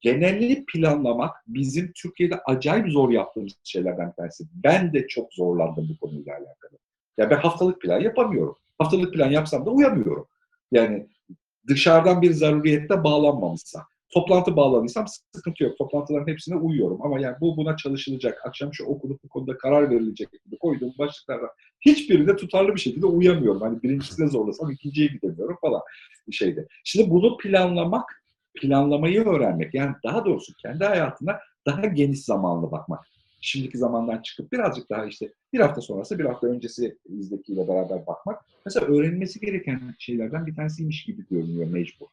genelli 0.00 0.64
planlamak 0.64 1.36
bizim 1.48 1.92
Türkiye'de 1.92 2.40
acayip 2.46 2.88
zor 2.88 3.10
yaptığımız 3.10 3.52
şeylerden 3.64 4.08
bir 4.10 4.14
tanesi. 4.14 4.44
Ben 4.64 4.92
de 4.92 5.08
çok 5.08 5.32
zorlandım 5.34 5.88
bu 5.90 6.06
konuyla 6.06 6.32
alakalı. 6.32 6.78
Ya 7.18 7.30
ben 7.30 7.36
haftalık 7.36 7.80
plan 7.82 8.00
yapamıyorum. 8.00 8.56
Haftalık 8.78 9.14
plan 9.14 9.30
yapsam 9.30 9.66
da 9.66 9.70
uyamıyorum. 9.70 10.26
Yani 10.72 11.06
dışarıdan 11.68 12.22
bir 12.22 12.32
zaruriyette 12.32 13.04
bağlanmamışsa. 13.04 13.82
Toplantı 14.10 14.56
bağlanırsam 14.56 15.06
sıkıntı 15.34 15.64
yok. 15.64 15.78
Toplantıların 15.78 16.26
hepsine 16.26 16.56
uyuyorum. 16.56 17.02
Ama 17.02 17.20
yani 17.20 17.36
bu 17.40 17.56
buna 17.56 17.76
çalışılacak. 17.76 18.46
Akşam 18.46 18.74
şu 18.74 18.84
okunup 18.84 19.24
bu 19.24 19.28
konuda 19.28 19.58
karar 19.58 19.90
verilecek 19.90 20.28
gibi 20.44 20.58
koyduğum 20.58 20.92
başlıklardan 20.98 21.48
hiçbirinde 21.80 22.36
tutarlı 22.36 22.74
bir 22.74 22.80
şekilde 22.80 23.06
uyamıyorum. 23.06 23.60
Hani 23.60 23.82
birincisine 23.82 24.28
zorlasam 24.28 24.70
ikinciye 24.70 25.06
gidemiyorum 25.06 25.58
falan 25.60 25.80
şeyde. 26.32 26.66
Şimdi 26.84 27.10
bunu 27.10 27.36
planlamak, 27.36 28.22
planlamayı 28.54 29.24
öğrenmek 29.24 29.74
yani 29.74 29.94
daha 30.04 30.24
doğrusu 30.24 30.52
kendi 30.54 30.84
hayatına 30.84 31.38
daha 31.66 31.86
geniş 31.86 32.24
zamanlı 32.24 32.70
bakmak. 32.70 33.06
Şimdiki 33.40 33.78
zamandan 33.78 34.22
çıkıp 34.22 34.52
birazcık 34.52 34.90
daha 34.90 35.06
işte 35.06 35.32
bir 35.52 35.60
hafta 35.60 35.80
sonrası 35.80 36.18
bir 36.18 36.24
hafta 36.24 36.46
öncesi 36.46 36.98
izdekiyle 37.04 37.68
beraber 37.68 38.06
bakmak. 38.06 38.44
Mesela 38.64 38.86
öğrenilmesi 38.86 39.40
gereken 39.40 39.94
şeylerden 39.98 40.46
bir 40.46 40.54
tanesiymiş 40.54 41.04
gibi 41.04 41.26
görünüyor 41.30 41.66
mecbur. 41.70 42.06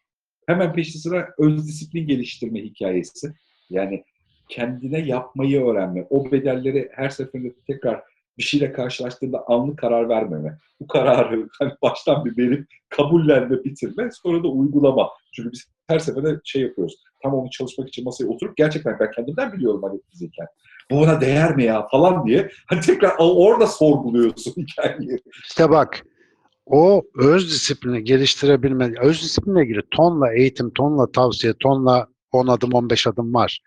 Hemen 0.48 0.74
peşi 0.74 0.98
sıra 0.98 1.30
öz 1.38 1.68
disiplin 1.68 2.08
geliştirme 2.08 2.60
hikayesi. 2.60 3.34
Yani 3.70 4.04
kendine 4.50 5.00
yapmayı 5.00 5.66
öğrenme. 5.66 6.08
O 6.10 6.32
bedelleri 6.32 6.90
her 6.92 7.10
seferinde 7.10 7.54
tekrar 7.68 8.04
bir 8.38 8.44
şeyle 8.44 8.74
karşılaştığında 8.74 9.44
anlık 9.48 9.80
karar 9.80 10.10
vermeme. 10.10 10.58
Bu 10.80 10.88
kararı 10.88 11.48
hani 11.60 11.72
baştan 11.82 12.26
bir 12.26 12.38
verip 12.38 12.68
kabullenme, 12.90 13.64
bitirme, 13.64 14.10
sonra 14.24 14.44
da 14.44 14.48
uygulama. 14.48 15.10
Çünkü 15.34 15.52
biz 15.52 15.66
her 15.88 16.00
seferinde 16.00 16.40
şey 16.44 16.62
yapıyoruz. 16.62 16.96
Tam 17.24 17.34
onu 17.34 17.50
çalışmak 17.50 17.88
için 17.88 18.06
masaya 18.06 18.28
oturup 18.28 18.58
gerçekten 18.58 19.00
ben 19.00 19.12
kendimden 19.12 19.54
biliyorum 19.54 19.84
hani 19.84 20.02
fiziken. 20.12 20.48
Bu 20.92 21.00
ona 21.00 21.22
değer 21.22 21.56
mi 21.56 21.64
ya 21.64 21.88
falan 21.88 22.28
diye. 22.28 22.50
Hani 22.68 22.82
tekrar 22.82 23.16
orada 23.20 23.68
sorguluyorsun 23.68 24.54
hikayeyi. 24.58 25.20
İşte 25.50 25.70
bak 25.70 26.04
o 26.66 27.04
öz 27.16 27.52
disiplini 27.52 28.04
geliştirebilme, 28.04 28.94
öz 29.02 29.22
disiplinle 29.24 29.64
ilgili 29.64 29.82
tonla 29.92 30.34
eğitim, 30.34 30.70
tonla 30.70 31.12
tavsiye, 31.12 31.54
tonla 31.60 32.08
10 32.32 32.48
adım 32.48 32.74
15 32.74 33.08
adım 33.08 33.34
var. 33.34 33.60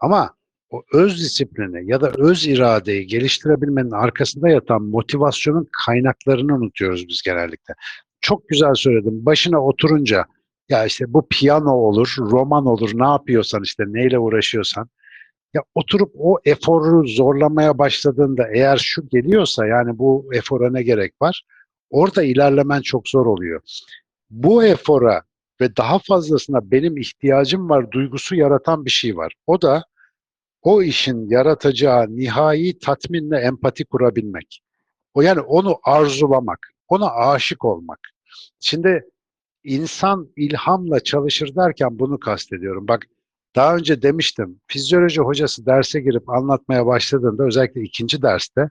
Ama 0.00 0.34
o 0.70 0.82
öz 0.92 1.18
disiplini 1.20 1.90
ya 1.90 2.00
da 2.00 2.12
öz 2.18 2.46
iradeyi 2.46 3.06
geliştirebilmenin 3.06 3.90
arkasında 3.90 4.48
yatan 4.48 4.82
motivasyonun 4.82 5.68
kaynaklarını 5.86 6.54
unutuyoruz 6.54 7.08
biz 7.08 7.22
genellikle. 7.22 7.74
Çok 8.20 8.48
güzel 8.48 8.74
söyledim. 8.74 9.26
Başına 9.26 9.64
oturunca 9.64 10.24
ya 10.68 10.84
işte 10.84 11.04
bu 11.08 11.28
piyano 11.28 11.72
olur, 11.72 12.14
roman 12.18 12.66
olur, 12.66 12.90
ne 12.94 13.06
yapıyorsan 13.06 13.62
işte 13.62 13.84
neyle 13.86 14.18
uğraşıyorsan 14.18 14.88
ya 15.54 15.62
oturup 15.74 16.12
o 16.18 16.38
eforu 16.44 17.08
zorlamaya 17.08 17.78
başladığında 17.78 18.48
eğer 18.54 18.76
şu 18.76 19.08
geliyorsa 19.08 19.66
yani 19.66 19.98
bu 19.98 20.30
efora 20.32 20.70
ne 20.70 20.82
gerek 20.82 21.14
var? 21.22 21.42
Orada 21.90 22.22
ilerlemen 22.22 22.80
çok 22.80 23.08
zor 23.08 23.26
oluyor. 23.26 23.60
Bu 24.30 24.64
efora 24.64 25.22
ve 25.60 25.76
daha 25.76 25.98
fazlasına 25.98 26.70
benim 26.70 26.96
ihtiyacım 26.96 27.68
var 27.68 27.90
duygusu 27.90 28.36
yaratan 28.36 28.84
bir 28.84 28.90
şey 28.90 29.16
var. 29.16 29.32
O 29.46 29.62
da 29.62 29.84
o 30.62 30.82
işin 30.82 31.28
yaratacağı 31.28 32.06
nihai 32.16 32.78
tatminle 32.78 33.38
empati 33.38 33.84
kurabilmek. 33.84 34.62
O 35.14 35.22
yani 35.22 35.40
onu 35.40 35.78
arzulamak, 35.82 36.72
ona 36.88 37.10
aşık 37.10 37.64
olmak. 37.64 37.98
Şimdi 38.60 39.04
insan 39.64 40.28
ilhamla 40.36 41.00
çalışır 41.00 41.56
derken 41.56 41.98
bunu 41.98 42.18
kastediyorum. 42.18 42.88
Bak 42.88 43.06
daha 43.56 43.76
önce 43.76 44.02
demiştim, 44.02 44.60
fizyoloji 44.66 45.20
hocası 45.20 45.66
derse 45.66 46.00
girip 46.00 46.30
anlatmaya 46.30 46.86
başladığında 46.86 47.44
özellikle 47.44 47.82
ikinci 47.82 48.22
derste 48.22 48.70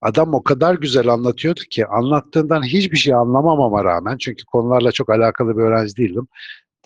adam 0.00 0.34
o 0.34 0.42
kadar 0.42 0.74
güzel 0.74 1.08
anlatıyordu 1.08 1.60
ki 1.60 1.86
anlattığından 1.86 2.62
hiçbir 2.62 2.96
şey 2.96 3.14
anlamamama 3.14 3.84
rağmen 3.84 4.16
çünkü 4.18 4.44
konularla 4.44 4.92
çok 4.92 5.10
alakalı 5.10 5.56
bir 5.56 5.62
öğrenci 5.62 5.96
değildim. 5.96 6.28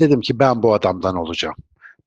Dedim 0.01 0.21
ki 0.21 0.39
ben 0.39 0.63
bu 0.63 0.75
adamdan 0.75 1.17
olacağım. 1.17 1.55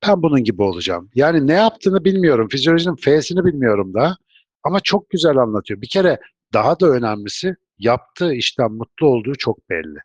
Ben 0.07 0.23
bunun 0.23 0.43
gibi 0.43 0.61
olacağım. 0.61 1.09
Yani 1.15 1.47
ne 1.47 1.53
yaptığını 1.53 2.05
bilmiyorum. 2.05 2.47
Fizyolojinin 2.51 2.95
F'sini 2.95 3.45
bilmiyorum 3.45 3.93
da. 3.93 4.17
Ama 4.63 4.79
çok 4.79 5.09
güzel 5.09 5.37
anlatıyor. 5.37 5.81
Bir 5.81 5.87
kere 5.87 6.19
daha 6.53 6.79
da 6.79 6.87
önemlisi 6.87 7.55
yaptığı 7.79 8.33
işten 8.33 8.71
mutlu 8.71 9.07
olduğu 9.07 9.35
çok 9.35 9.69
belli. 9.69 9.99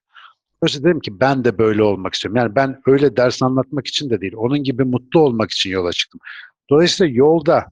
Dolayısıyla 0.63 0.89
dedim 0.89 1.01
ki 1.01 1.21
ben 1.21 1.45
de 1.45 1.59
böyle 1.59 1.83
olmak 1.83 2.15
istiyorum. 2.15 2.37
Yani 2.37 2.55
ben 2.55 2.81
öyle 2.87 3.17
ders 3.17 3.43
anlatmak 3.43 3.87
için 3.87 4.11
de 4.11 4.21
değil. 4.21 4.33
Onun 4.37 4.59
gibi 4.59 4.85
mutlu 4.85 5.21
olmak 5.21 5.51
için 5.51 5.71
yola 5.71 5.93
çıktım. 5.93 6.21
Dolayısıyla 6.71 7.15
yolda 7.15 7.67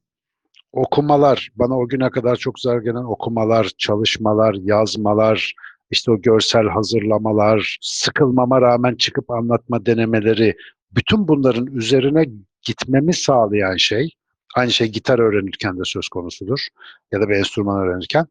okumalar, 0.72 1.48
bana 1.56 1.78
o 1.78 1.88
güne 1.88 2.10
kadar 2.10 2.36
çok 2.36 2.54
güzel 2.54 2.80
gelen 2.80 3.04
okumalar, 3.04 3.70
çalışmalar, 3.78 4.54
yazmalar, 4.54 5.54
işte 5.90 6.10
o 6.10 6.20
görsel 6.20 6.66
hazırlamalar, 6.66 7.78
sıkılmama 7.80 8.60
rağmen 8.60 8.94
çıkıp 8.94 9.30
anlatma 9.30 9.86
denemeleri, 9.86 10.56
bütün 10.92 11.28
bunların 11.28 11.66
üzerine 11.66 12.26
gitmemi 12.62 13.14
sağlayan 13.14 13.76
şey, 13.76 14.10
aynı 14.56 14.70
şey 14.70 14.88
gitar 14.88 15.18
öğrenirken 15.18 15.78
de 15.78 15.82
söz 15.84 16.08
konusudur 16.08 16.66
ya 17.12 17.20
da 17.20 17.28
bir 17.28 17.34
enstrüman 17.34 17.80
öğrenirken, 17.80 18.26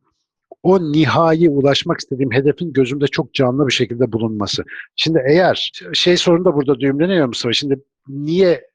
o 0.63 0.91
nihai 0.91 1.49
ulaşmak 1.49 1.99
istediğim 1.99 2.31
hedefin 2.31 2.73
gözümde 2.73 3.07
çok 3.07 3.33
canlı 3.33 3.67
bir 3.67 3.73
şekilde 3.73 4.11
bulunması. 4.11 4.63
Şimdi 4.95 5.23
eğer 5.27 5.71
şey 5.93 6.17
sorun 6.17 6.45
da 6.45 6.55
burada 6.55 6.79
düğümleniyor 6.79 7.27
Mustafa. 7.27 7.53
Şimdi 7.53 7.79
niye 8.07 8.67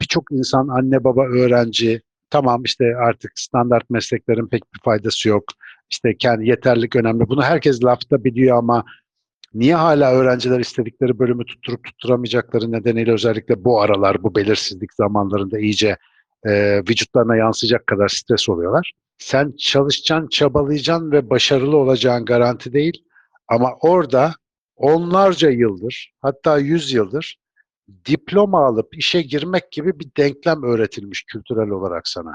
birçok 0.00 0.32
insan 0.32 0.68
anne 0.68 1.04
baba 1.04 1.24
öğrenci 1.26 2.02
tamam 2.30 2.62
işte 2.64 2.84
artık 2.96 3.32
standart 3.34 3.90
mesleklerin 3.90 4.48
pek 4.48 4.74
bir 4.74 4.80
faydası 4.84 5.28
yok. 5.28 5.44
İşte 5.90 6.16
kendi 6.16 6.48
yeterlik 6.48 6.96
önemli. 6.96 7.28
Bunu 7.28 7.42
herkes 7.42 7.84
lafta 7.84 8.24
biliyor 8.24 8.58
ama 8.58 8.84
niye 9.54 9.74
hala 9.74 10.12
öğrenciler 10.12 10.60
istedikleri 10.60 11.18
bölümü 11.18 11.44
tutturup 11.44 11.84
tutturamayacakları 11.84 12.72
nedeniyle 12.72 13.12
özellikle 13.12 13.64
bu 13.64 13.80
aralar, 13.80 14.22
bu 14.22 14.34
belirsizlik 14.34 14.94
zamanlarında 14.94 15.58
iyice 15.58 15.96
e, 16.46 16.78
vücutlarına 16.78 17.36
yansıyacak 17.36 17.86
kadar 17.86 18.08
stres 18.08 18.48
oluyorlar. 18.48 18.92
Sen 19.18 19.52
çalışacaksın, 19.58 20.28
çabalayacaksın 20.28 21.12
ve 21.12 21.30
başarılı 21.30 21.76
olacağın 21.76 22.24
garanti 22.24 22.72
değil. 22.72 23.04
Ama 23.48 23.72
orada 23.80 24.34
onlarca 24.76 25.50
yıldır, 25.50 26.12
hatta 26.20 26.58
yüz 26.58 26.92
yıldır 26.92 27.38
diploma 28.06 28.66
alıp 28.66 28.98
işe 28.98 29.22
girmek 29.22 29.72
gibi 29.72 30.00
bir 30.00 30.08
denklem 30.16 30.62
öğretilmiş 30.62 31.22
kültürel 31.22 31.68
olarak 31.68 32.08
sana. 32.08 32.34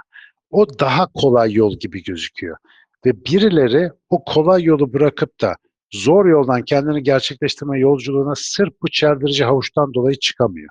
O 0.52 0.80
daha 0.80 1.08
kolay 1.08 1.54
yol 1.54 1.80
gibi 1.80 2.04
gözüküyor. 2.04 2.58
Ve 3.06 3.26
birileri 3.26 3.92
o 4.10 4.24
kolay 4.24 4.64
yolu 4.64 4.94
bırakıp 4.94 5.42
da 5.42 5.56
zor 5.94 6.26
yoldan 6.26 6.62
kendini 6.62 7.04
gerçekleştirme 7.04 7.80
yolculuğuna 7.80 8.34
sırf 8.36 8.74
bu 8.82 8.90
çeldirici 8.90 9.44
havuçtan 9.44 9.94
dolayı 9.94 10.16
çıkamıyor. 10.20 10.70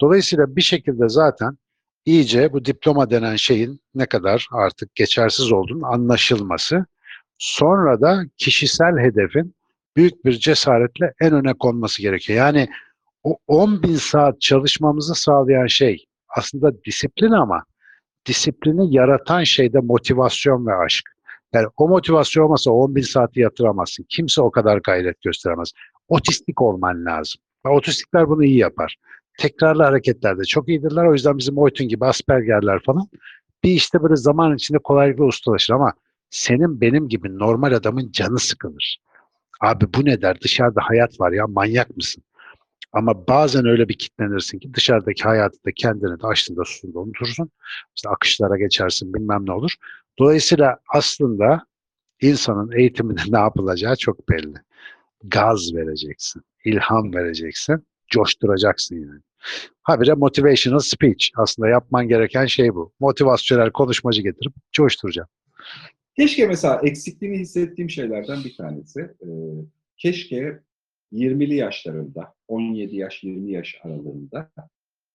Dolayısıyla 0.00 0.56
bir 0.56 0.62
şekilde 0.62 1.08
zaten 1.08 1.58
iyice 2.04 2.52
bu 2.52 2.64
diploma 2.64 3.10
denen 3.10 3.36
şeyin 3.36 3.80
ne 3.94 4.06
kadar 4.06 4.48
artık 4.52 4.94
geçersiz 4.94 5.52
olduğunun 5.52 5.82
anlaşılması, 5.82 6.86
sonra 7.38 8.00
da 8.00 8.22
kişisel 8.36 8.98
hedefin 8.98 9.54
büyük 9.96 10.24
bir 10.24 10.32
cesaretle 10.32 11.14
en 11.20 11.32
öne 11.32 11.52
konması 11.54 12.02
gerekiyor. 12.02 12.38
Yani 12.38 12.68
o 13.24 13.36
10 13.46 13.82
bin 13.82 13.96
saat 13.96 14.40
çalışmamızı 14.40 15.14
sağlayan 15.14 15.66
şey 15.66 16.06
aslında 16.36 16.84
disiplin 16.84 17.30
ama 17.30 17.64
disiplini 18.26 18.94
yaratan 18.94 19.44
şey 19.44 19.72
de 19.72 19.78
motivasyon 19.78 20.66
ve 20.66 20.74
aşk. 20.74 21.04
Yani 21.52 21.66
o 21.76 21.88
motivasyon 21.88 22.44
olmasa 22.44 22.70
10 22.70 22.94
bin 22.94 23.02
saati 23.02 23.40
yatıramazsın. 23.40 24.06
Kimse 24.08 24.42
o 24.42 24.50
kadar 24.50 24.78
gayret 24.78 25.22
gösteremez. 25.22 25.72
Otistik 26.08 26.62
olman 26.62 27.04
lazım. 27.04 27.40
Otistikler 27.64 28.28
bunu 28.28 28.44
iyi 28.44 28.58
yapar. 28.58 28.96
Tekrarlı 29.38 29.82
hareketlerde 29.82 30.44
çok 30.44 30.68
iyidirler. 30.68 31.04
O 31.04 31.12
yüzden 31.12 31.38
bizim 31.38 31.58
Oytun 31.58 31.88
gibi 31.88 32.06
Asperger'ler 32.06 32.82
falan 32.82 33.08
bir 33.64 33.70
işte 33.70 34.02
böyle 34.02 34.16
zaman 34.16 34.54
içinde 34.54 34.78
kolaylıkla 34.78 35.24
ustalaşır 35.24 35.74
ama 35.74 35.92
senin 36.30 36.80
benim 36.80 37.08
gibi 37.08 37.38
normal 37.38 37.72
adamın 37.72 38.12
canı 38.12 38.38
sıkılır. 38.38 38.98
Abi 39.60 39.84
bu 39.94 40.04
ne 40.04 40.22
der? 40.22 40.40
Dışarıda 40.40 40.80
hayat 40.82 41.20
var 41.20 41.32
ya 41.32 41.46
manyak 41.46 41.96
mısın? 41.96 42.22
Ama 42.92 43.26
bazen 43.26 43.66
öyle 43.66 43.88
bir 43.88 43.98
kitlenirsin 43.98 44.58
ki 44.58 44.74
dışarıdaki 44.74 45.22
hayatı 45.22 45.64
da 45.64 45.70
kendini 45.76 46.20
de 46.20 46.26
açtığında 46.26 46.64
susunda 46.64 46.98
unutursun. 46.98 47.50
İşte 47.96 48.08
akışlara 48.08 48.58
geçersin 48.58 49.14
bilmem 49.14 49.46
ne 49.46 49.52
olur. 49.52 49.74
Dolayısıyla 50.18 50.78
aslında 50.94 51.66
insanın 52.20 52.72
eğitiminde 52.72 53.20
ne 53.28 53.38
yapılacağı 53.38 53.96
çok 53.96 54.28
belli. 54.28 54.56
Gaz 55.24 55.74
vereceksin, 55.74 56.42
ilham 56.64 57.14
vereceksin, 57.14 57.86
coşturacaksın 58.08 58.96
yani. 58.96 59.20
Habire 59.82 60.14
motivational 60.14 60.78
speech. 60.78 61.30
Aslında 61.36 61.68
yapman 61.68 62.08
gereken 62.08 62.46
şey 62.46 62.74
bu. 62.74 62.92
Motivasyonel 63.00 63.70
konuşmacı 63.70 64.22
getirip 64.22 64.52
coşturacağım. 64.72 65.28
Keşke 66.16 66.46
mesela 66.46 66.80
eksikliğini 66.84 67.38
hissettiğim 67.38 67.90
şeylerden 67.90 68.44
bir 68.44 68.56
tanesi. 68.56 69.00
e, 69.00 69.28
keşke 69.96 70.60
20'li 71.12 71.54
yaşlarında, 71.54 72.34
17 72.48 72.96
yaş, 72.96 73.24
20 73.24 73.52
yaş 73.52 73.76
aralığında 73.84 74.50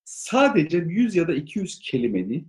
sadece 0.05 0.77
100 0.77 1.15
ya 1.15 1.27
da 1.27 1.33
200 1.33 1.79
kelimenin 1.79 2.47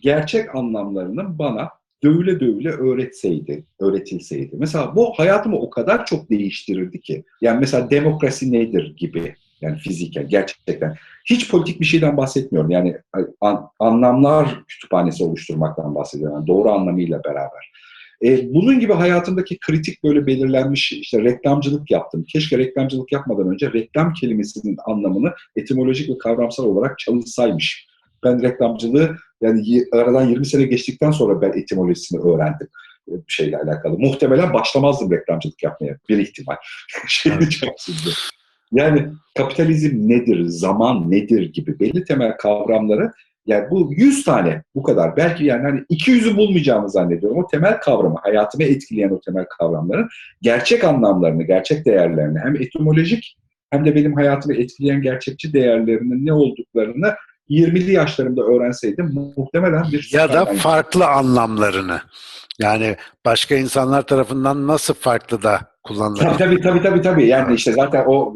gerçek 0.00 0.54
anlamlarının 0.54 1.38
bana 1.38 1.70
dövüle 2.02 2.40
dövüle 2.40 2.70
öğretseydi, 2.70 3.64
öğretilseydi. 3.80 4.56
Mesela 4.56 4.96
bu 4.96 5.12
hayatımı 5.16 5.58
o 5.58 5.70
kadar 5.70 6.06
çok 6.06 6.30
değiştirirdi 6.30 7.00
ki. 7.00 7.24
Yani 7.40 7.60
mesela 7.60 7.90
demokrasi 7.90 8.52
nedir 8.52 8.96
gibi. 8.96 9.34
Yani 9.60 9.78
fiziken 9.78 10.28
gerçekten. 10.28 10.96
Hiç 11.24 11.50
politik 11.50 11.80
bir 11.80 11.84
şeyden 11.84 12.16
bahsetmiyorum. 12.16 12.70
Yani 12.70 12.96
an- 13.40 13.68
anlamlar 13.78 14.64
kütüphanesi 14.68 15.24
oluşturmaktan 15.24 15.94
bahsediyorum. 15.94 16.36
Yani 16.36 16.46
doğru 16.46 16.70
anlamıyla 16.70 17.24
beraber. 17.24 17.72
E, 18.22 18.54
bunun 18.54 18.80
gibi 18.80 18.92
hayatımdaki 18.92 19.58
kritik 19.58 20.04
böyle 20.04 20.26
belirlenmiş 20.26 20.92
işte 20.92 21.22
reklamcılık 21.22 21.90
yaptım. 21.90 22.24
Keşke 22.28 22.58
reklamcılık 22.58 23.12
yapmadan 23.12 23.48
önce 23.48 23.72
reklam 23.72 24.12
kelimesinin 24.12 24.76
anlamını 24.86 25.32
etimolojik 25.56 26.10
ve 26.10 26.18
kavramsal 26.18 26.64
olarak 26.64 26.98
çalışsaymış. 26.98 27.86
Ben 28.24 28.42
reklamcılığı 28.42 29.16
yani 29.40 29.84
aradan 29.92 30.28
20 30.28 30.46
sene 30.46 30.62
geçtikten 30.62 31.10
sonra 31.10 31.40
ben 31.40 31.58
etimolojisini 31.58 32.20
öğrendim 32.20 32.68
e, 33.08 33.12
şeyle 33.28 33.58
alakalı. 33.58 33.98
Muhtemelen 33.98 34.52
başlamazdım 34.52 35.12
reklamcılık 35.12 35.62
yapmaya 35.62 35.98
bir 36.08 36.18
ihtimal. 36.18 36.56
şey 37.08 37.32
içerisinde. 37.32 38.10
Yani 38.72 39.06
kapitalizm 39.38 40.08
nedir, 40.08 40.44
zaman 40.44 41.10
nedir 41.10 41.52
gibi 41.52 41.80
belli 41.80 42.04
temel 42.04 42.36
kavramları 42.36 43.12
yani 43.46 43.70
bu 43.70 43.92
100 43.96 44.24
tane 44.24 44.62
bu 44.74 44.82
kadar. 44.82 45.16
Belki 45.16 45.44
yani 45.44 45.62
hani 45.62 45.80
200'ü 45.80 46.36
bulmayacağımı 46.36 46.90
zannediyorum. 46.90 47.38
O 47.38 47.46
temel 47.46 47.80
kavramı, 47.80 48.18
hayatımı 48.22 48.64
etkileyen 48.64 49.10
o 49.10 49.20
temel 49.20 49.44
kavramların 49.58 50.08
gerçek 50.42 50.84
anlamlarını, 50.84 51.42
gerçek 51.42 51.86
değerlerini 51.86 52.38
hem 52.38 52.56
etimolojik 52.56 53.36
hem 53.70 53.84
de 53.84 53.94
benim 53.94 54.14
hayatımı 54.14 54.54
etkileyen 54.56 55.02
gerçekçi 55.02 55.52
değerlerinin 55.52 56.26
ne 56.26 56.32
olduklarını 56.32 57.14
20'li 57.50 57.92
yaşlarımda 57.92 58.42
öğrenseydim 58.42 59.10
muhtemelen 59.36 59.84
bir 59.92 60.10
Ya 60.12 60.32
da 60.32 60.44
farklı 60.44 61.06
anlamlarını. 61.06 62.00
Yani 62.58 62.96
başka 63.24 63.54
insanlar 63.54 64.02
tarafından 64.02 64.66
nasıl 64.66 64.94
farklı 64.94 65.42
da 65.42 65.73
Tabii 65.88 65.98
kullanılır? 65.98 66.38
tabii 66.38 66.60
tabii 66.60 66.82
tabii 66.82 67.00
tabii. 67.00 67.26
Yani 67.26 67.54
işte 67.54 67.72
zaten 67.72 68.04
o 68.06 68.34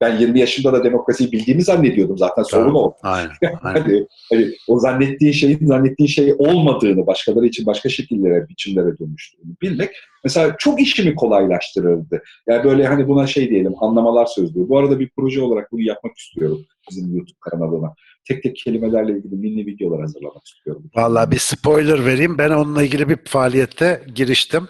ben 0.00 0.18
20 0.18 0.40
yaşımda 0.40 0.72
da 0.72 0.84
demokrasiyi 0.84 1.32
bildiğimi 1.32 1.62
zannediyordum 1.62 2.18
zaten 2.18 2.42
sorun 2.42 2.74
o. 2.74 2.94
Aynen. 3.02 3.30
aynen. 3.62 3.80
Hani, 3.80 4.06
hani 4.32 4.46
o 4.68 4.78
zannettiğin 4.78 5.32
şeyin 5.32 5.66
zannettiğin 5.66 6.08
şey 6.08 6.34
olmadığını, 6.38 7.06
başkaları 7.06 7.46
için 7.46 7.66
başka 7.66 7.88
şekillere, 7.88 8.48
biçimlere 8.48 8.98
dönüştüğünü 8.98 9.54
bilmek 9.62 9.90
mesela 10.24 10.56
çok 10.58 10.80
işimi 10.80 11.14
kolaylaştırırdı. 11.14 12.22
Yani 12.48 12.64
böyle 12.64 12.86
hani 12.86 13.08
buna 13.08 13.26
şey 13.26 13.50
diyelim, 13.50 13.72
anlamalar 13.80 14.26
sözlüğü. 14.26 14.68
Bu 14.68 14.78
arada 14.78 15.00
bir 15.00 15.10
proje 15.16 15.42
olarak 15.42 15.72
bunu 15.72 15.82
yapmak 15.82 16.16
istiyorum 16.16 16.66
bizim 16.90 17.16
YouTube 17.16 17.38
kanalına. 17.40 17.94
Tek 18.28 18.42
tek 18.42 18.56
kelimelerle 18.56 19.12
ilgili 19.12 19.36
mini 19.36 19.66
videolar 19.66 20.00
hazırlamak 20.00 20.46
istiyorum. 20.46 20.90
Vallahi 20.96 21.30
bir 21.30 21.38
spoiler 21.38 22.06
vereyim. 22.06 22.38
Ben 22.38 22.50
onunla 22.50 22.82
ilgili 22.82 23.08
bir 23.08 23.18
faaliyette 23.24 24.02
giriştim. 24.14 24.68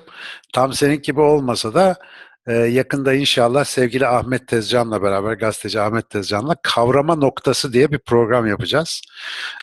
Tam 0.52 0.72
senin 0.72 1.02
gibi 1.02 1.20
olmasa 1.20 1.74
da 1.74 1.96
e, 2.46 2.52
yakında 2.52 3.14
inşallah 3.14 3.64
sevgili 3.64 4.06
Ahmet 4.06 4.48
Tezcan'la 4.48 5.02
beraber 5.02 5.32
gazeteci 5.32 5.80
Ahmet 5.80 6.10
Tezcan'la 6.10 6.56
kavrama 6.62 7.14
noktası 7.14 7.72
diye 7.72 7.90
bir 7.92 7.98
program 7.98 8.46
yapacağız. 8.46 9.02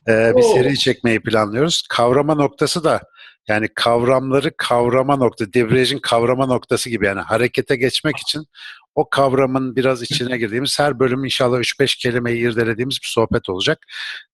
E, 0.08 0.34
bir 0.36 0.44
Oo. 0.44 0.54
seri 0.54 0.78
çekmeyi 0.78 1.20
planlıyoruz. 1.20 1.84
Kavrama 1.90 2.36
noktası 2.36 2.84
da 2.84 3.02
yani 3.48 3.68
kavramları 3.76 4.52
kavrama 4.58 5.16
nokta, 5.16 5.54
debriyajın 5.54 6.00
kavrama 6.00 6.46
noktası 6.46 6.90
gibi 6.90 7.06
yani 7.06 7.22
harekete 7.22 7.76
geçmek 7.76 8.18
için 8.18 8.46
o 8.96 9.10
kavramın 9.10 9.76
biraz 9.76 10.02
içine 10.02 10.38
girdiğimiz 10.38 10.80
her 10.80 11.00
bölüm 11.00 11.26
inşallah 11.26 11.58
3-5 11.58 12.02
kelimeyi 12.02 12.50
irdelediğimiz 12.50 12.96
bir 12.96 13.08
sohbet 13.08 13.50
olacak 13.50 13.80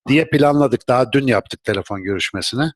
diye 0.08 0.26
planladık. 0.30 0.88
Daha 0.90 1.12
dün 1.12 1.28
yaptık 1.28 1.64
telefon 1.64 2.04
görüşmesini. 2.04 2.72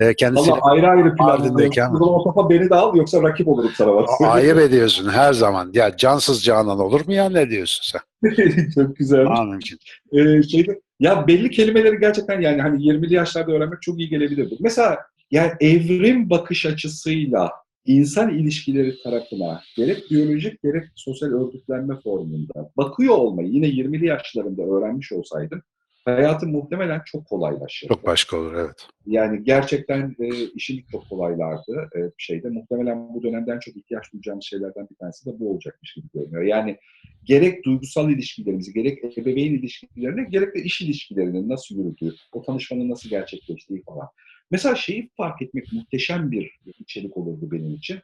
E, 0.00 0.14
kendisiyle 0.14 0.52
Allah 0.52 0.72
ayrı 0.72 0.88
ayrı 0.88 1.14
Mardin'deyken 1.18 1.88
planlıyorsun. 1.90 2.14
O 2.14 2.24
topa 2.24 2.50
beni 2.50 2.70
de 2.70 2.74
al 2.74 2.96
yoksa 2.96 3.22
rakip 3.22 3.48
olurum 3.48 3.70
sana. 3.74 3.94
bak. 3.94 4.08
Ayıp 4.20 4.58
ediyorsun 4.58 5.08
her 5.08 5.32
zaman. 5.32 5.70
Ya 5.74 5.96
cansız 5.96 6.44
canan 6.44 6.78
olur 6.78 7.06
mu 7.06 7.12
ya 7.12 7.28
ne 7.28 7.50
diyorsun 7.50 7.82
sen? 7.92 8.30
Çok 8.74 8.96
güzel. 8.96 9.26
Aa, 9.26 9.44
mümkün. 9.44 9.78
Ee, 10.12 10.42
şeyde, 10.42 10.80
ya 11.00 11.26
belli 11.26 11.50
kelimeleri 11.50 12.00
gerçekten 12.00 12.40
yani 12.40 12.62
hani 12.62 12.82
20'li 12.82 13.14
yaşlarda 13.14 13.52
öğrenmek 13.52 13.82
çok 13.82 13.98
iyi 13.98 14.08
gelebilirdi. 14.08 14.56
Mesela 14.60 14.98
yani 15.30 15.52
evrim 15.60 16.30
bakış 16.30 16.66
açısıyla 16.66 17.50
insan 17.86 18.38
ilişkileri 18.38 19.02
tarafına 19.02 19.62
gerek 19.76 20.10
biyolojik 20.10 20.62
gerek 20.62 20.84
sosyal 20.94 21.28
örgütlenme 21.28 22.00
formunda 22.00 22.70
bakıyor 22.76 23.14
olmayı 23.14 23.48
yine 23.48 23.66
20'li 23.66 24.06
yaşlarında 24.06 24.62
öğrenmiş 24.62 25.12
olsaydım 25.12 25.62
hayatım 26.04 26.50
muhtemelen 26.50 27.02
çok 27.06 27.26
kolaylaşırdı. 27.26 27.94
Çok 27.94 28.06
başka 28.06 28.36
olur 28.36 28.54
evet. 28.54 28.86
Yani 29.06 29.44
gerçekten 29.44 30.16
e, 30.18 30.28
işim 30.54 30.84
çok 30.92 31.08
kolaylardı 31.08 31.88
e, 31.96 32.00
şeyde. 32.18 32.48
Muhtemelen 32.48 33.14
bu 33.14 33.22
dönemden 33.22 33.58
çok 33.58 33.76
ihtiyaç 33.76 34.12
duyacağımız 34.12 34.44
şeylerden 34.44 34.88
bir 34.90 34.96
tanesi 34.96 35.26
de 35.26 35.38
bu 35.38 35.50
olacakmış 35.50 35.94
gibi 35.94 36.06
görünüyor. 36.14 36.42
Yani 36.42 36.78
gerek 37.24 37.64
duygusal 37.64 38.10
ilişkilerimizi, 38.10 38.72
gerek 38.72 39.18
ebeveyn 39.18 39.54
ilişkilerini, 39.54 40.30
gerek 40.30 40.54
de 40.54 40.62
iş 40.62 40.80
ilişkilerinin 40.80 41.48
nasıl 41.48 41.76
yürüdüğü, 41.76 42.14
o 42.32 42.42
tanışmanın 42.42 42.90
nasıl 42.90 43.10
gerçekleştiği 43.10 43.82
falan. 43.82 44.08
Mesela 44.50 44.74
şeyi 44.74 45.10
fark 45.16 45.42
etmek 45.42 45.72
muhteşem 45.72 46.30
bir 46.30 46.60
içerik 46.78 47.16
olurdu 47.16 47.50
benim 47.50 47.74
için. 47.74 47.98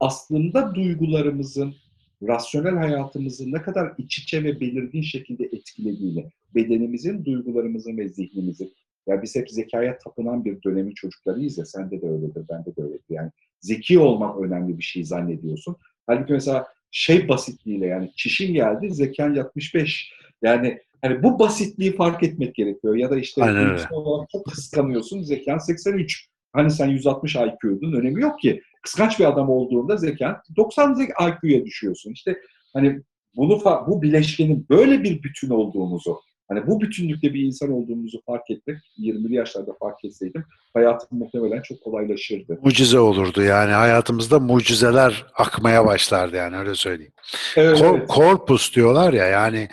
Aslında 0.00 0.74
duygularımızın, 0.74 1.74
rasyonel 2.22 2.74
hayatımızı 2.74 3.52
ne 3.52 3.62
kadar 3.62 3.94
iç 3.98 4.18
içe 4.18 4.44
ve 4.44 4.60
belirgin 4.60 5.02
şekilde 5.02 5.44
etkilediğini, 5.44 6.30
bedenimizin, 6.54 7.24
duygularımızın 7.24 7.98
ve 7.98 8.08
zihnimizin 8.08 8.72
ya 9.06 9.22
biz 9.22 9.36
hep 9.36 9.50
zekaya 9.50 9.98
tapınan 9.98 10.44
bir 10.44 10.62
dönemin 10.62 10.94
çocuklarıyız 10.94 11.58
ya, 11.58 11.64
sende 11.64 12.02
de 12.02 12.06
öyledir, 12.08 12.48
bende 12.48 12.76
de 12.76 12.82
öyledir. 12.82 13.04
Yani 13.08 13.30
zeki 13.60 13.98
olmak 13.98 14.40
önemli 14.40 14.78
bir 14.78 14.82
şey 14.82 15.04
zannediyorsun. 15.04 15.76
Halbuki 16.06 16.32
mesela 16.32 16.66
şey 16.90 17.28
basitliğiyle 17.28 17.86
yani 17.86 18.10
çişin 18.16 18.54
geldi, 18.54 18.94
zekan 18.94 19.36
65. 19.36 20.12
Yani 20.42 20.80
hani 21.06 21.22
bu 21.22 21.38
basitliği 21.38 21.96
fark 21.96 22.22
etmek 22.22 22.54
gerekiyor. 22.54 22.94
Ya 22.94 23.10
da 23.10 23.18
işte 23.18 23.42
Aynen 23.42 23.78
olarak 23.90 24.30
çok 24.30 24.44
kıskanıyorsun, 24.46 25.22
zekan 25.22 25.58
83. 25.58 26.28
Hani 26.52 26.70
sen 26.70 26.86
160 26.86 27.36
IQ'dun, 27.36 27.92
önemi 27.92 28.22
yok 28.22 28.40
ki. 28.40 28.62
Kıskanç 28.82 29.18
bir 29.18 29.24
adam 29.24 29.50
olduğunda 29.50 29.96
zekan 29.96 30.36
90 30.56 30.98
IQ'ya 31.00 31.64
düşüyorsun. 31.64 32.12
İşte 32.12 32.40
hani 32.72 33.00
bunu 33.36 33.60
bu 33.86 34.02
bileşkenin 34.02 34.66
böyle 34.70 35.02
bir 35.02 35.22
bütün 35.22 35.50
olduğumuzu 35.50 36.20
Hani 36.48 36.66
bu 36.66 36.80
bütünlükte 36.80 37.34
bir 37.34 37.42
insan 37.42 37.72
olduğumuzu 37.72 38.20
fark 38.26 38.50
etmek, 38.50 38.78
20'li 38.98 39.34
yaşlarda 39.34 39.72
fark 39.80 40.04
etseydim 40.04 40.44
hayatım 40.74 41.18
muhtemelen 41.18 41.62
çok 41.62 41.80
kolaylaşırdı. 41.80 42.58
Mucize 42.62 42.98
olurdu 42.98 43.42
yani 43.42 43.72
hayatımızda 43.72 44.38
mucizeler 44.38 45.26
akmaya 45.34 45.86
başlardı 45.86 46.36
yani 46.36 46.56
öyle 46.56 46.74
söyleyeyim. 46.74 47.12
Evet, 47.56 47.78
Kor- 47.78 47.98
evet. 47.98 48.08
Korpus 48.08 48.74
diyorlar 48.74 49.12
ya 49.12 49.26
yani 49.26 49.68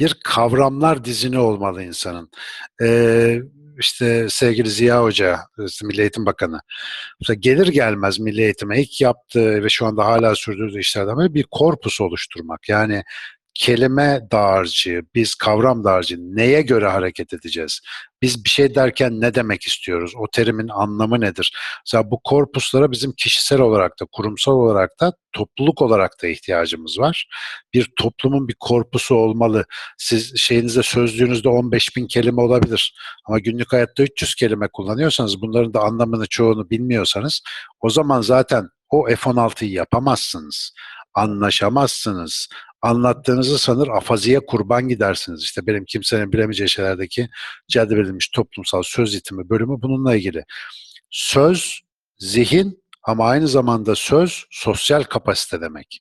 bir 0.00 0.14
kavramlar 0.24 1.04
dizini 1.04 1.38
olmalı 1.38 1.82
insanın. 1.82 2.30
Ee, 2.82 3.38
işte 3.78 4.26
sevgili 4.30 4.70
Ziya 4.70 5.02
Hoca, 5.02 5.40
Milli 5.82 6.00
Eğitim 6.00 6.26
Bakanı. 6.26 6.60
Gelir 7.38 7.66
gelmez 7.66 8.18
Milli 8.18 8.42
Eğitim'e 8.42 8.82
ilk 8.82 9.00
yaptığı 9.00 9.64
ve 9.64 9.68
şu 9.68 9.86
anda 9.86 10.04
hala 10.04 10.34
sürdürdüğü 10.34 10.80
işlerden 10.80 11.18
biri 11.18 11.34
bir 11.34 11.46
korpus 11.50 12.00
oluşturmak. 12.00 12.68
Yani 12.68 13.02
kelime 13.54 14.20
dağarcığı, 14.32 15.02
biz 15.14 15.34
kavram 15.34 15.84
dağarcığı 15.84 16.16
neye 16.18 16.62
göre 16.62 16.88
hareket 16.88 17.32
edeceğiz? 17.32 17.80
Biz 18.22 18.44
bir 18.44 18.50
şey 18.50 18.74
derken 18.74 19.20
ne 19.20 19.34
demek 19.34 19.62
istiyoruz? 19.62 20.12
O 20.16 20.26
terimin 20.32 20.68
anlamı 20.68 21.20
nedir? 21.20 21.56
Mesela 21.86 22.10
bu 22.10 22.20
korpuslara 22.24 22.90
bizim 22.90 23.12
kişisel 23.12 23.60
olarak 23.60 24.00
da, 24.00 24.06
kurumsal 24.12 24.52
olarak 24.52 24.90
da, 25.00 25.12
topluluk 25.32 25.82
olarak 25.82 26.22
da 26.22 26.26
ihtiyacımız 26.26 26.98
var. 26.98 27.28
Bir 27.74 27.90
toplumun 27.98 28.48
bir 28.48 28.56
korpusu 28.60 29.14
olmalı. 29.14 29.64
Siz 29.98 30.36
şeyinizde 30.36 30.82
sözlüğünüzde 30.82 31.48
15 31.48 31.96
bin 31.96 32.06
kelime 32.06 32.42
olabilir. 32.42 32.94
Ama 33.24 33.38
günlük 33.38 33.72
hayatta 33.72 34.02
300 34.02 34.34
kelime 34.34 34.68
kullanıyorsanız, 34.72 35.42
bunların 35.42 35.74
da 35.74 35.80
anlamını 35.80 36.26
çoğunu 36.26 36.70
bilmiyorsanız, 36.70 37.42
o 37.80 37.90
zaman 37.90 38.20
zaten 38.20 38.68
o 38.90 39.06
F-16'yı 39.06 39.70
yapamazsınız. 39.70 40.72
Anlaşamazsınız 41.14 42.48
anlattığınızı 42.82 43.58
sanır 43.58 43.88
afaziye 43.88 44.40
kurban 44.40 44.88
gidersiniz. 44.88 45.42
İşte 45.42 45.66
benim 45.66 45.84
kimsenin 45.84 46.32
bilemeyeceği 46.32 46.68
şeylerdeki 46.68 47.28
caddedilmiş 47.68 48.28
toplumsal 48.28 48.82
söz 48.82 49.14
itimi 49.14 49.50
bölümü 49.50 49.82
bununla 49.82 50.16
ilgili. 50.16 50.44
Söz, 51.10 51.80
zihin 52.18 52.80
ama 53.02 53.28
aynı 53.28 53.48
zamanda 53.48 53.94
söz 53.94 54.44
sosyal 54.50 55.02
kapasite 55.02 55.60
demek. 55.60 56.00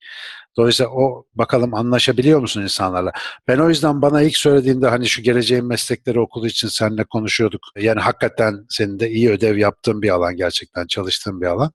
Dolayısıyla 0.58 0.92
o 0.92 1.26
bakalım 1.36 1.74
anlaşabiliyor 1.74 2.40
musun 2.40 2.62
insanlarla? 2.62 3.12
Ben 3.48 3.58
o 3.60 3.70
yüzden 3.70 4.02
bana 4.02 4.22
ilk 4.22 4.38
söylediğinde 4.38 4.88
hani 4.88 5.08
şu 5.10 5.22
geleceğin 5.22 5.66
meslekleri 5.66 6.20
okulu 6.20 6.48
için 6.48 6.68
seninle 6.68 7.04
konuşuyorduk. 7.04 7.62
Yani 7.78 8.00
hakikaten 8.00 8.66
senin 8.70 9.00
de 9.00 9.10
iyi 9.10 9.30
ödev 9.30 9.58
yaptığın 9.58 10.02
bir 10.02 10.10
alan 10.10 10.36
gerçekten 10.36 10.88
çalıştığın 10.88 11.42
bir 11.42 11.46
alan. 11.46 11.72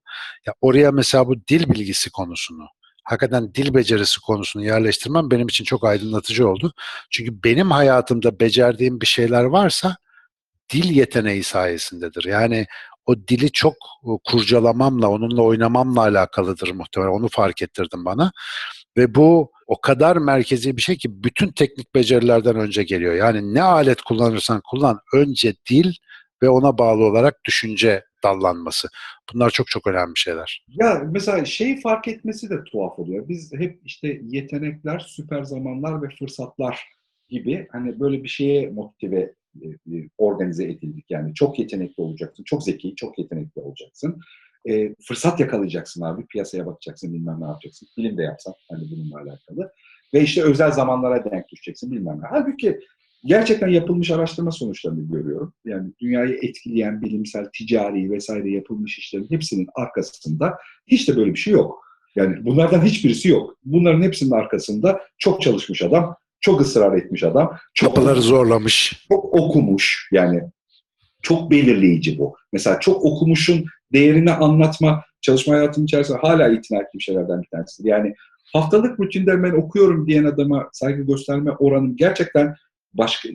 Ya 0.46 0.54
oraya 0.60 0.92
mesela 0.92 1.26
bu 1.26 1.36
dil 1.48 1.68
bilgisi 1.68 2.10
konusunu 2.10 2.66
hakikaten 3.04 3.54
dil 3.54 3.74
becerisi 3.74 4.20
konusunu 4.20 4.64
yerleştirmem 4.64 5.30
benim 5.30 5.48
için 5.48 5.64
çok 5.64 5.84
aydınlatıcı 5.84 6.48
oldu. 6.48 6.72
Çünkü 7.10 7.42
benim 7.44 7.70
hayatımda 7.70 8.40
becerdiğim 8.40 9.00
bir 9.00 9.06
şeyler 9.06 9.44
varsa 9.44 9.96
dil 10.72 10.90
yeteneği 10.96 11.42
sayesindedir. 11.42 12.24
Yani 12.24 12.66
o 13.06 13.16
dili 13.16 13.52
çok 13.52 13.74
kurcalamamla, 14.24 15.08
onunla 15.08 15.42
oynamamla 15.42 16.00
alakalıdır 16.00 16.70
muhtemelen. 16.70 17.12
Onu 17.12 17.28
fark 17.28 17.62
ettirdim 17.62 18.04
bana. 18.04 18.32
Ve 18.96 19.14
bu 19.14 19.52
o 19.66 19.80
kadar 19.80 20.16
merkezi 20.16 20.76
bir 20.76 20.82
şey 20.82 20.96
ki 20.96 21.24
bütün 21.24 21.48
teknik 21.48 21.94
becerilerden 21.94 22.56
önce 22.56 22.82
geliyor. 22.82 23.14
Yani 23.14 23.54
ne 23.54 23.62
alet 23.62 24.02
kullanırsan 24.02 24.60
kullan 24.70 24.98
önce 25.14 25.54
dil 25.70 25.92
ve 26.42 26.48
ona 26.48 26.78
bağlı 26.78 27.04
olarak 27.04 27.44
düşünce 27.44 28.04
dallanması. 28.24 28.88
Bunlar 29.34 29.50
çok 29.50 29.66
çok 29.66 29.87
önemli 29.87 30.12
şeyler. 30.16 30.64
Ya 30.68 31.02
mesela 31.10 31.44
şeyi 31.44 31.80
fark 31.80 32.08
etmesi 32.08 32.50
de 32.50 32.64
tuhaf 32.64 32.98
oluyor. 32.98 33.28
Biz 33.28 33.52
hep 33.52 33.80
işte 33.84 34.20
yetenekler, 34.22 34.98
süper 34.98 35.42
zamanlar 35.42 36.02
ve 36.02 36.06
fırsatlar 36.18 36.88
gibi 37.28 37.68
hani 37.72 38.00
böyle 38.00 38.22
bir 38.22 38.28
şeye 38.28 38.70
motive 38.70 39.34
organize 40.18 40.64
edildik. 40.64 41.10
Yani 41.10 41.34
çok 41.34 41.58
yetenekli 41.58 42.02
olacaksın, 42.02 42.44
çok 42.44 42.62
zeki, 42.62 42.94
çok 42.96 43.18
yetenekli 43.18 43.60
olacaksın. 43.60 44.20
E, 44.68 44.94
fırsat 44.94 45.40
yakalayacaksın 45.40 46.02
abi, 46.02 46.26
piyasaya 46.26 46.66
bakacaksın, 46.66 47.14
bilmem 47.14 47.40
ne 47.40 47.44
yapacaksın. 47.44 47.88
Film 47.94 48.18
de 48.18 48.22
yapsan 48.22 48.54
hani 48.70 48.90
bununla 48.90 49.16
alakalı. 49.16 49.72
Ve 50.14 50.20
işte 50.20 50.42
özel 50.42 50.72
zamanlara 50.72 51.30
denk 51.30 51.48
düşeceksin 51.48 51.92
bilmem 51.92 52.20
ne. 52.20 52.26
Halbuki 52.30 52.80
gerçekten 53.24 53.68
yapılmış 53.68 54.10
araştırma 54.10 54.50
sonuçlarını 54.50 55.12
görüyorum. 55.12 55.52
Yani 55.64 55.92
dünyayı 56.00 56.38
etkileyen 56.42 57.02
bilimsel, 57.02 57.46
ticari 57.58 58.10
vesaire 58.10 58.50
yapılmış 58.50 58.98
işlerin 58.98 59.30
hepsinin 59.30 59.66
arkasında 59.74 60.58
hiç 60.87 61.08
de 61.08 61.16
böyle 61.16 61.30
bir 61.34 61.38
şey 61.38 61.52
yok. 61.52 61.84
Yani 62.16 62.44
bunlardan 62.44 62.82
hiçbirisi 62.82 63.28
yok. 63.28 63.56
Bunların 63.64 64.02
hepsinin 64.02 64.30
arkasında 64.30 65.00
çok 65.18 65.42
çalışmış 65.42 65.82
adam, 65.82 66.16
çok 66.40 66.60
ısrar 66.60 66.96
etmiş 66.96 67.22
adam. 67.22 67.56
Çok 67.74 67.94
Kapıları 67.94 68.22
zorlamış. 68.22 69.06
Çok 69.08 69.34
okumuş 69.34 70.08
yani. 70.12 70.42
Çok 71.22 71.50
belirleyici 71.50 72.18
bu. 72.18 72.37
Mesela 72.52 72.80
çok 72.80 73.04
okumuşun 73.04 73.64
değerini 73.92 74.32
anlatma 74.32 75.04
çalışma 75.20 75.54
hayatım 75.54 75.84
içerisinde 75.84 76.18
hala 76.18 76.48
itina 76.48 76.78
ettiğim 76.78 77.00
şeylerden 77.00 77.42
bir 77.42 77.48
tanesidir. 77.48 77.88
Yani 77.88 78.14
haftalık 78.52 79.00
rutinde 79.00 79.42
ben 79.42 79.52
okuyorum 79.52 80.06
diyen 80.06 80.24
adama 80.24 80.68
saygı 80.72 81.02
gösterme 81.02 81.50
oranım 81.50 81.96
gerçekten 81.96 82.54
başka 82.94 83.28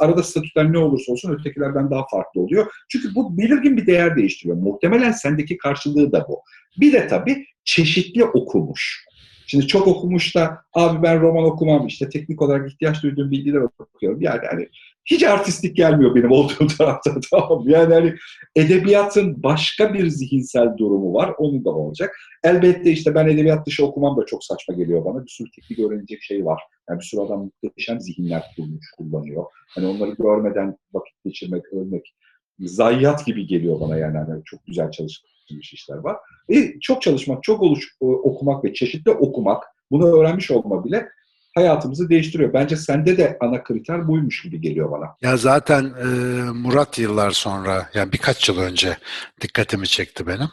arada 0.00 0.22
statüler 0.22 0.72
ne 0.72 0.78
olursa 0.78 1.12
olsun 1.12 1.32
ötekilerden 1.32 1.90
daha 1.90 2.06
farklı 2.10 2.40
oluyor. 2.40 2.66
Çünkü 2.88 3.14
bu 3.14 3.38
belirgin 3.38 3.76
bir 3.76 3.86
değer 3.86 4.16
değiştiriyor. 4.16 4.56
Muhtemelen 4.56 5.12
sendeki 5.12 5.56
karşılığı 5.56 6.12
da 6.12 6.26
bu. 6.28 6.40
Bir 6.80 6.92
de 6.92 7.08
tabii 7.08 7.46
çeşitli 7.64 8.24
okumuş. 8.24 9.04
Şimdi 9.46 9.66
çok 9.66 9.86
okumuş 9.86 10.34
da 10.34 10.58
abi 10.72 11.02
ben 11.02 11.20
roman 11.20 11.44
okumam 11.44 11.86
işte 11.86 12.08
teknik 12.08 12.42
olarak 12.42 12.72
ihtiyaç 12.72 13.02
duyduğum 13.02 13.30
bilgiler 13.30 13.62
okuyorum. 13.78 14.20
Yani 14.20 14.40
hani 14.50 14.68
hiç 15.04 15.22
artistik 15.22 15.76
gelmiyor 15.76 16.14
benim 16.14 16.32
olduğum 16.32 16.66
tarafta 16.78 17.10
tamam 17.30 17.68
Yani 17.68 17.94
hani 17.94 18.14
edebiyatın 18.56 19.42
başka 19.42 19.94
bir 19.94 20.08
zihinsel 20.08 20.76
durumu 20.78 21.14
var. 21.14 21.34
Onun 21.38 21.64
da 21.64 21.70
olacak. 21.70 22.16
Elbette 22.44 22.90
işte 22.90 23.14
ben 23.14 23.26
edebiyat 23.26 23.66
dışı 23.66 23.86
okumam 23.86 24.16
da 24.16 24.26
çok 24.26 24.44
saçma 24.44 24.74
geliyor 24.74 25.04
bana. 25.04 25.24
Bir 25.24 25.30
sürü 25.30 25.48
teknik 25.50 25.78
öğrenecek 25.78 26.22
şey 26.22 26.44
var. 26.44 26.62
Yani 26.90 27.00
bir 27.00 27.04
sürü 27.04 27.20
adam 27.20 27.50
muhteşem 27.62 28.00
zihinler 28.00 28.42
kurmuş, 28.56 28.86
kullanıyor. 28.96 29.44
Hani 29.74 29.86
onları 29.86 30.10
görmeden 30.10 30.76
vakit 30.92 31.24
geçirmek, 31.24 31.72
ölmek 31.72 32.14
zayiat 32.60 33.26
gibi 33.26 33.46
geliyor 33.46 33.80
bana 33.80 33.96
yani. 33.96 34.16
yani 34.16 34.42
çok 34.44 34.66
güzel 34.66 34.90
çalışmış 34.90 35.34
işler 35.72 35.96
var. 35.96 36.16
E, 36.48 36.80
çok 36.80 37.02
çalışmak, 37.02 37.42
çok 37.42 37.62
oluş, 37.62 37.96
okumak 38.00 38.64
ve 38.64 38.74
çeşitli 38.74 39.10
okumak, 39.10 39.64
bunu 39.90 40.16
öğrenmiş 40.16 40.50
olma 40.50 40.84
bile 40.84 41.08
hayatımızı 41.54 42.08
değiştiriyor. 42.08 42.52
Bence 42.52 42.76
sende 42.76 43.16
de 43.16 43.38
ana 43.40 43.62
kriter 43.62 44.08
buymuş 44.08 44.42
gibi 44.42 44.60
geliyor 44.60 44.90
bana. 44.90 45.06
Ya 45.22 45.36
zaten 45.36 45.84
e, 45.84 46.04
Murat 46.50 46.98
yıllar 46.98 47.30
sonra, 47.30 47.90
yani 47.94 48.12
birkaç 48.12 48.48
yıl 48.48 48.58
önce 48.58 48.98
dikkatimi 49.40 49.86
çekti 49.88 50.26
benim. 50.26 50.48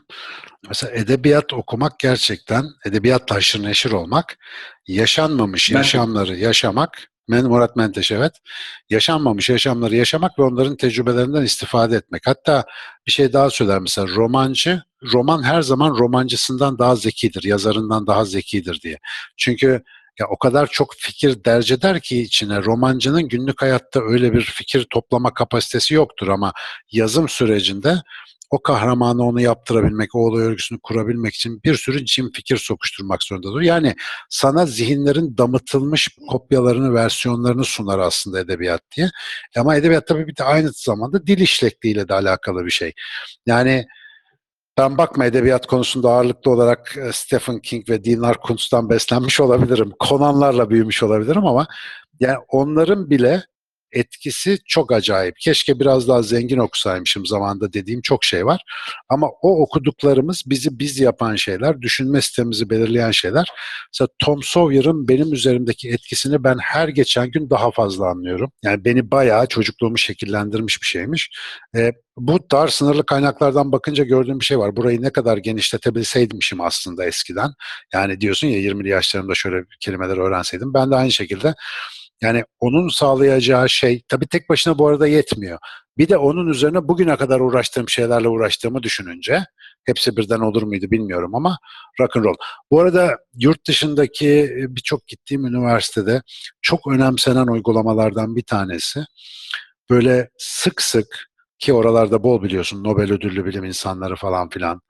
Mesela 0.67 0.93
edebiyat 0.93 1.53
okumak 1.53 1.99
gerçekten, 1.99 2.65
edebiyatla 2.85 3.35
haşır 3.35 3.63
neşir 3.63 3.91
olmak, 3.91 4.37
yaşanmamış 4.87 5.71
Menteş. 5.71 5.93
yaşamları 5.93 6.37
yaşamak, 6.37 7.07
Men 7.27 7.45
Murat 7.45 7.75
Menteş 7.75 8.11
evet, 8.11 8.31
yaşanmamış 8.89 9.49
yaşamları 9.49 9.95
yaşamak 9.95 10.39
ve 10.39 10.43
onların 10.43 10.77
tecrübelerinden 10.77 11.41
istifade 11.41 11.95
etmek. 11.95 12.21
Hatta 12.27 12.63
bir 13.07 13.11
şey 13.11 13.33
daha 13.33 13.49
söyler 13.49 13.79
mesela 13.79 14.07
romancı, 14.07 14.81
roman 15.13 15.43
her 15.43 15.61
zaman 15.61 15.97
romancısından 15.99 16.79
daha 16.79 16.95
zekidir, 16.95 17.43
yazarından 17.43 18.07
daha 18.07 18.25
zekidir 18.25 18.81
diye. 18.83 18.99
Çünkü 19.37 19.83
ya 20.19 20.27
o 20.29 20.37
kadar 20.37 20.67
çok 20.67 20.93
fikir 20.97 21.43
derc 21.43 21.73
eder 21.73 21.99
ki 22.01 22.21
içine 22.21 22.63
romancının 22.63 23.27
günlük 23.27 23.61
hayatta 23.61 24.01
öyle 24.01 24.33
bir 24.33 24.41
fikir 24.41 24.87
toplama 24.89 25.33
kapasitesi 25.33 25.93
yoktur 25.93 26.27
ama 26.27 26.53
yazım 26.91 27.29
sürecinde 27.29 28.01
o 28.51 28.61
kahramanı 28.61 29.23
onu 29.23 29.41
yaptırabilmek, 29.41 30.15
o 30.15 30.19
olay 30.19 30.43
örgüsünü 30.43 30.79
kurabilmek 30.83 31.35
için 31.35 31.63
bir 31.63 31.75
sürü 31.75 32.05
cim 32.05 32.31
fikir 32.31 32.57
sokuşturmak 32.57 33.23
zorundadır. 33.23 33.61
Yani 33.61 33.95
sana 34.29 34.65
zihinlerin 34.65 35.37
damıtılmış 35.37 36.09
kopyalarını, 36.29 36.93
versiyonlarını 36.93 37.63
sunar 37.63 37.99
aslında 37.99 38.39
edebiyat 38.39 38.81
diye. 38.97 39.09
Ama 39.57 39.75
edebiyat 39.75 40.07
tabii 40.07 40.27
bir 40.27 40.35
de 40.35 40.43
aynı 40.43 40.71
zamanda 40.75 41.27
dil 41.27 41.39
işlekliğiyle 41.39 42.07
de 42.07 42.13
alakalı 42.13 42.65
bir 42.65 42.71
şey. 42.71 42.93
Yani 43.45 43.85
ben 44.81 44.97
bakma 44.97 45.25
edebiyat 45.25 45.67
konusunda 45.67 46.09
ağırlıklı 46.09 46.51
olarak 46.51 46.97
e, 46.97 47.11
Stephen 47.11 47.59
King 47.59 47.89
ve 47.89 48.03
Dinar 48.03 48.37
Kuntz'tan 48.37 48.89
beslenmiş 48.89 49.39
olabilirim. 49.39 49.91
Conan'larla 50.07 50.69
büyümüş 50.69 51.03
olabilirim 51.03 51.45
ama 51.45 51.67
yani 52.19 52.37
onların 52.49 53.09
bile 53.09 53.43
etkisi 53.93 54.57
çok 54.67 54.91
acayip. 54.91 55.35
Keşke 55.39 55.79
biraz 55.79 56.07
daha 56.07 56.21
zengin 56.21 56.57
okusaymışım 56.57 57.25
zamanında 57.25 57.73
dediğim 57.73 58.01
çok 58.01 58.23
şey 58.23 58.45
var. 58.45 58.61
Ama 59.09 59.27
o 59.41 59.61
okuduklarımız 59.61 60.43
bizi 60.45 60.79
biz 60.79 60.99
yapan 60.99 61.35
şeyler, 61.35 61.81
düşünme 61.81 62.21
sistemimizi 62.21 62.69
belirleyen 62.69 63.11
şeyler. 63.11 63.47
Mesela 63.93 64.07
Tom 64.19 64.43
Sawyer'ın 64.43 65.07
benim 65.07 65.33
üzerimdeki 65.33 65.89
etkisini 65.89 66.43
ben 66.43 66.57
her 66.61 66.87
geçen 66.87 67.31
gün 67.31 67.49
daha 67.49 67.71
fazla 67.71 68.07
anlıyorum. 68.07 68.51
Yani 68.63 68.85
beni 68.85 69.11
bayağı 69.11 69.47
çocukluğumu 69.47 69.97
şekillendirmiş 69.97 70.81
bir 70.81 70.87
şeymiş. 70.87 71.29
E, 71.75 71.91
bu 72.17 72.39
dar 72.51 72.67
sınırlı 72.67 73.05
kaynaklardan 73.05 73.71
bakınca 73.71 74.03
gördüğüm 74.03 74.39
bir 74.39 74.45
şey 74.45 74.59
var. 74.59 74.75
Burayı 74.75 75.01
ne 75.01 75.09
kadar 75.09 75.37
genişletebilseymişim 75.37 76.61
aslında 76.61 77.05
eskiden. 77.05 77.49
Yani 77.93 78.21
diyorsun 78.21 78.47
ya 78.47 78.59
20'li 78.59 78.89
yaşlarımda 78.89 79.35
şöyle 79.35 79.63
kelimeler 79.79 80.17
öğrenseydim. 80.17 80.73
Ben 80.73 80.91
de 80.91 80.95
aynı 80.95 81.11
şekilde 81.11 81.53
yani 82.21 82.43
onun 82.59 82.89
sağlayacağı 82.89 83.69
şey 83.69 84.01
tabii 84.07 84.27
tek 84.27 84.49
başına 84.49 84.77
bu 84.77 84.87
arada 84.87 85.07
yetmiyor. 85.07 85.59
Bir 85.97 86.09
de 86.09 86.17
onun 86.17 86.47
üzerine 86.47 86.87
bugüne 86.87 87.15
kadar 87.17 87.39
uğraştığım 87.39 87.89
şeylerle 87.89 88.27
uğraştığımı 88.27 88.83
düşününce 88.83 89.45
hepsi 89.83 90.17
birden 90.17 90.39
olur 90.39 90.63
muydu 90.63 90.91
bilmiyorum 90.91 91.35
ama 91.35 91.57
rock 91.99 92.17
and 92.17 92.25
roll. 92.25 92.35
Bu 92.71 92.81
arada 92.81 93.17
yurt 93.35 93.67
dışındaki 93.67 94.55
birçok 94.69 95.07
gittiğim 95.07 95.45
üniversitede 95.45 96.21
çok 96.61 96.87
önemsenen 96.87 97.47
uygulamalardan 97.47 98.35
bir 98.35 98.43
tanesi 98.43 99.05
böyle 99.89 100.29
sık 100.37 100.81
sık 100.81 101.31
ki 101.61 101.73
oralarda 101.73 102.23
bol 102.23 102.43
biliyorsun 102.43 102.83
Nobel 102.83 103.11
ödüllü 103.11 103.45
bilim 103.45 103.63
insanları 103.63 104.15
falan 104.15 104.49
filan 104.49 104.81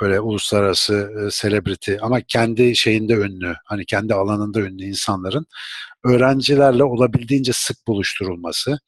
böyle 0.00 0.20
uluslararası 0.20 0.94
e, 0.94 1.30
celebrity 1.30 1.94
ama 2.00 2.20
kendi 2.20 2.76
şeyinde 2.76 3.12
ünlü 3.12 3.54
hani 3.64 3.86
kendi 3.86 4.14
alanında 4.14 4.60
ünlü 4.60 4.84
insanların 4.84 5.46
öğrencilerle 6.04 6.84
olabildiğince 6.84 7.52
sık 7.54 7.86
buluşturulması 7.86 8.78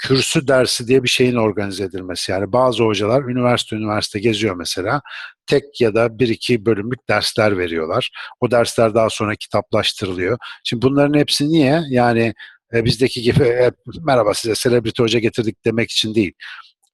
kürsü 0.00 0.48
dersi 0.48 0.88
diye 0.88 1.02
bir 1.02 1.08
şeyin 1.08 1.36
organize 1.36 1.84
edilmesi. 1.84 2.32
Yani 2.32 2.52
bazı 2.52 2.84
hocalar 2.84 3.22
üniversite 3.22 3.76
üniversite 3.76 4.18
geziyor 4.20 4.56
mesela. 4.56 5.02
Tek 5.46 5.80
ya 5.80 5.94
da 5.94 6.18
bir 6.18 6.28
iki 6.28 6.66
bölümlük 6.66 7.08
dersler 7.08 7.58
veriyorlar. 7.58 8.10
O 8.40 8.50
dersler 8.50 8.94
daha 8.94 9.10
sonra 9.10 9.34
kitaplaştırılıyor. 9.36 10.38
Şimdi 10.64 10.82
bunların 10.82 11.18
hepsi 11.18 11.48
niye? 11.48 11.82
Yani 11.88 12.34
e, 12.74 12.84
bizdeki 12.84 13.22
gibi 13.22 13.44
e, 13.44 13.70
merhaba 14.06 14.34
size 14.34 14.54
selebriti 14.54 15.02
hoca 15.02 15.18
getirdik 15.18 15.64
demek 15.64 15.90
için 15.90 16.14
değil. 16.14 16.32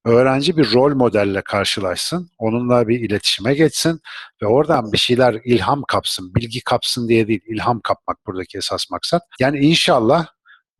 Öğrenci 0.06 0.56
bir 0.56 0.72
rol 0.72 0.94
modelle 0.94 1.42
karşılaşsın, 1.42 2.30
onunla 2.38 2.88
bir 2.88 3.00
iletişime 3.00 3.54
geçsin 3.54 4.00
ve 4.42 4.46
oradan 4.46 4.92
bir 4.92 4.98
şeyler 4.98 5.40
ilham 5.44 5.82
kapsın, 5.88 6.34
bilgi 6.34 6.60
kapsın 6.60 7.08
diye 7.08 7.28
değil, 7.28 7.40
ilham 7.46 7.80
kapmak 7.80 8.26
buradaki 8.26 8.58
esas 8.58 8.90
maksat. 8.90 9.22
Yani 9.40 9.58
inşallah 9.58 10.26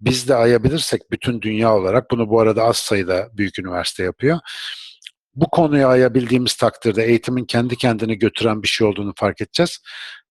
biz 0.01 0.29
de 0.29 0.35
ayabilirsek 0.35 1.11
bütün 1.11 1.43
dünya 1.43 1.75
olarak, 1.75 2.11
bunu 2.11 2.31
bu 2.31 2.41
arada 2.41 2.65
az 2.65 2.77
sayıda 2.77 3.29
büyük 3.33 3.59
üniversite 3.59 4.03
yapıyor. 4.05 4.39
Bu 5.35 5.51
konuyu 5.51 5.87
ayabildiğimiz 5.87 6.57
takdirde 6.57 7.05
eğitimin 7.05 7.45
kendi 7.45 7.77
kendini 7.77 8.19
götüren 8.19 8.63
bir 8.63 8.69
şey 8.69 8.87
olduğunu 8.87 9.13
fark 9.17 9.41
edeceğiz. 9.41 9.79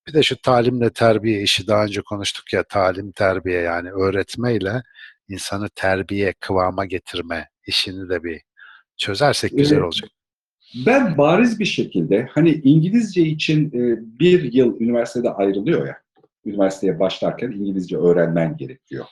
Bir 0.08 0.14
de 0.14 0.24
şu 0.24 0.42
talimle 0.42 0.94
terbiye 0.94 1.42
işi 1.42 1.68
daha 1.68 1.84
önce 1.84 2.02
konuştuk 2.02 2.54
ya 2.54 2.64
talim 2.64 3.12
terbiye 3.12 3.62
yani 3.62 3.92
öğretmeyle 3.92 4.84
insanı 5.28 5.70
terbiye 5.76 6.34
kıvama 6.40 6.86
getirme 6.86 7.50
işini 7.68 8.10
de 8.10 8.24
bir 8.24 8.42
çözersek 8.98 9.58
güzel 9.58 9.76
Evet. 9.76 9.86
olacak. 9.86 10.10
Ben 10.86 11.18
bariz 11.18 11.60
bir 11.60 11.66
şekilde 11.66 12.28
hani 12.32 12.62
İngilizce 12.64 13.22
için 13.22 13.68
e, 13.68 14.00
bir 14.20 14.54
yıl 14.54 14.82
üniversitede 14.82 15.30
ayrılıyor 15.30 15.88
ya. 15.88 15.98
Üniversiteye 16.46 17.00
başlarken 17.00 17.52
İngilizce 17.52 17.98
öğrenmen 17.98 18.58
gerekiyor. 18.58 19.06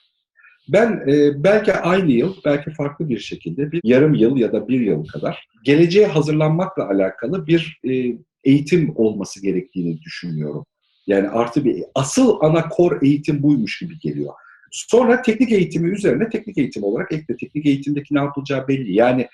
Ben 0.67 1.03
e, 1.07 1.43
belki 1.43 1.73
aynı 1.73 2.11
yıl, 2.11 2.35
belki 2.45 2.71
farklı 2.71 3.09
bir 3.09 3.19
şekilde 3.19 3.71
bir 3.71 3.81
yarım 3.83 4.13
yıl 4.13 4.37
ya 4.37 4.53
da 4.53 4.67
bir 4.67 4.79
yıl 4.79 5.07
kadar 5.07 5.47
geleceğe 5.63 6.07
hazırlanmakla 6.07 6.89
alakalı 6.89 7.47
bir 7.47 7.79
e, 7.89 8.17
eğitim 8.43 8.93
olması 8.95 9.41
gerektiğini 9.41 10.01
düşünüyorum. 10.01 10.65
Yani 11.07 11.29
artı 11.29 11.65
bir 11.65 11.83
asıl 11.95 12.37
ana 12.41 12.69
kor 12.69 13.01
eğitim 13.01 13.43
buymuş 13.43 13.79
gibi 13.79 13.99
geliyor. 13.99 14.33
Sonra 14.71 15.21
teknik 15.21 15.51
eğitimi 15.51 15.89
üzerine 15.89 16.29
teknik 16.29 16.57
eğitim 16.57 16.83
olarak 16.83 17.11
ekle. 17.11 17.37
Teknik 17.37 17.65
eğitimdeki 17.65 18.15
ne 18.15 18.19
yapılacağı 18.19 18.67
belli. 18.67 18.95
Yani 18.95 19.27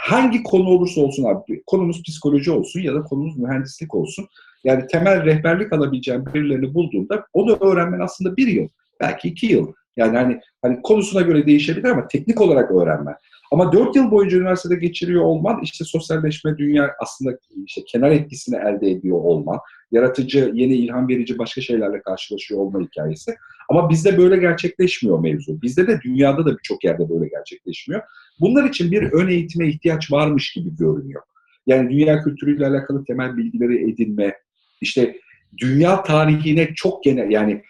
hangi 0.00 0.42
konu 0.42 0.68
olursa 0.68 1.00
olsun 1.00 1.24
abi, 1.24 1.62
konumuz 1.66 2.02
psikoloji 2.02 2.50
olsun 2.50 2.80
ya 2.80 2.94
da 2.94 3.02
konumuz 3.02 3.38
mühendislik 3.38 3.94
olsun. 3.94 4.28
Yani 4.64 4.86
temel 4.86 5.24
rehberlik 5.24 5.72
alabileceğim 5.72 6.26
birilerini 6.26 6.74
bulduğunda 6.74 7.26
onu 7.32 7.56
öğrenmen 7.60 8.00
aslında 8.00 8.36
bir 8.36 8.46
yıl, 8.46 8.68
belki 9.00 9.28
iki 9.28 9.46
yıl. 9.46 9.72
Yani 9.96 10.16
hani, 10.16 10.40
hani 10.62 10.82
konusuna 10.82 11.20
göre 11.20 11.46
değişebilir 11.46 11.88
ama 11.88 12.08
teknik 12.08 12.40
olarak 12.40 12.70
öğrenmen. 12.70 13.14
Ama 13.52 13.72
dört 13.72 13.96
yıl 13.96 14.10
boyunca 14.10 14.38
üniversitede 14.38 14.76
geçiriyor 14.76 15.22
olman, 15.22 15.60
işte 15.62 15.84
sosyalleşme, 15.84 16.58
dünya 16.58 16.90
aslında 17.00 17.38
işte 17.66 17.84
kenar 17.84 18.10
etkisini 18.10 18.56
elde 18.56 18.90
ediyor 18.90 19.16
olman, 19.16 19.58
yaratıcı, 19.92 20.50
yeni 20.54 20.74
ilham 20.74 21.08
verici 21.08 21.38
başka 21.38 21.60
şeylerle 21.60 22.02
karşılaşıyor 22.02 22.60
olma 22.60 22.80
hikayesi. 22.80 23.36
Ama 23.68 23.90
bizde 23.90 24.18
böyle 24.18 24.36
gerçekleşmiyor 24.36 25.18
mevzu. 25.18 25.62
Bizde 25.62 25.86
de 25.86 26.00
dünyada 26.04 26.46
da 26.46 26.58
birçok 26.58 26.84
yerde 26.84 27.08
böyle 27.10 27.28
gerçekleşmiyor. 27.28 28.02
Bunlar 28.40 28.68
için 28.68 28.90
bir 28.90 29.02
ön 29.02 29.28
eğitime 29.28 29.68
ihtiyaç 29.68 30.12
varmış 30.12 30.52
gibi 30.52 30.76
görünüyor. 30.76 31.22
Yani 31.66 31.90
dünya 31.90 32.22
kültürüyle 32.22 32.66
alakalı 32.66 33.04
temel 33.04 33.36
bilgileri 33.36 33.90
edinme, 33.90 34.34
işte 34.80 35.16
dünya 35.58 36.02
tarihine 36.02 36.74
çok 36.74 37.04
genel 37.04 37.30
yani 37.30 37.62